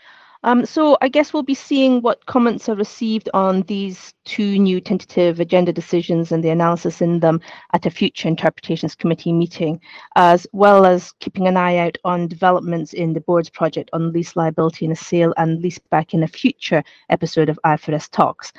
Um, 0.44 0.66
so 0.66 0.98
I 1.02 1.10
guess 1.10 1.34
we'll 1.34 1.44
be 1.44 1.54
seeing 1.54 2.02
what 2.02 2.26
comments 2.26 2.70
are 2.70 2.76
received 2.76 3.30
on 3.34 3.64
these 3.64 4.14
two 4.24 4.58
new 4.58 4.80
tentative 4.80 5.42
agenda 5.42 5.74
decisions 5.74 6.32
and 6.32 6.42
the 6.42 6.50
analysis 6.50 7.02
in 7.02 7.20
them 7.20 7.42
at 7.74 7.86
a 7.86 7.92
future 7.92 8.30
Interpretations 8.30 8.96
Committee 8.96 9.34
meeting, 9.34 9.82
as 10.16 10.48
well 10.54 10.86
as 10.86 11.12
keeping 11.20 11.48
an 11.48 11.58
eye 11.58 11.78
out 11.78 11.98
on 12.06 12.28
developments 12.28 12.94
in 12.94 13.12
the 13.12 13.20
board's 13.22 13.50
project 13.50 13.90
on 13.92 14.14
lease 14.14 14.38
liability 14.38 14.86
in 14.86 14.94
a 14.94 14.96
sale 14.96 15.34
and 15.36 15.62
lease 15.62 15.80
back 15.92 16.14
in 16.14 16.24
a 16.24 16.28
future 16.28 16.84
episode 17.10 17.50
of 17.50 17.60
IFRS 17.66 18.10
Talks. 18.10 18.54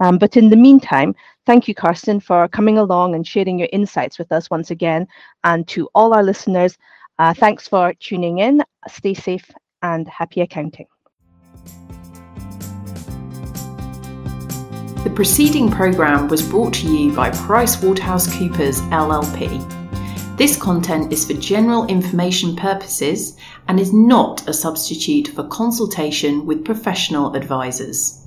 Um, 0.00 0.16
but 0.16 0.38
in 0.38 0.48
the 0.48 0.56
meantime, 0.56 1.14
thank 1.44 1.68
you, 1.68 1.74
Carsten, 1.74 2.18
for 2.18 2.48
coming 2.48 2.78
along 2.78 3.14
and 3.14 3.26
sharing 3.26 3.58
your 3.58 3.68
insights 3.72 4.18
with 4.18 4.32
us 4.32 4.48
once 4.50 4.70
again. 4.70 5.06
And 5.44 5.68
to 5.68 5.88
all 5.94 6.14
our 6.14 6.22
listeners, 6.22 6.78
uh, 7.18 7.34
thanks 7.34 7.68
for 7.68 7.92
tuning 7.94 8.38
in. 8.38 8.62
Stay 8.88 9.14
safe 9.14 9.50
and 9.82 10.08
happy 10.08 10.40
accounting. 10.40 10.86
The 15.06 15.14
preceding 15.14 15.70
programme 15.70 16.26
was 16.26 16.42
brought 16.42 16.74
to 16.74 16.88
you 16.88 17.14
by 17.14 17.30
PricewaterhouseCoopers 17.30 18.80
LLP. 18.90 20.36
This 20.36 20.56
content 20.60 21.12
is 21.12 21.24
for 21.24 21.34
general 21.34 21.86
information 21.86 22.56
purposes 22.56 23.36
and 23.68 23.78
is 23.78 23.92
not 23.92 24.48
a 24.48 24.52
substitute 24.52 25.28
for 25.28 25.44
consultation 25.44 26.44
with 26.44 26.64
professional 26.64 27.36
advisors. 27.36 28.24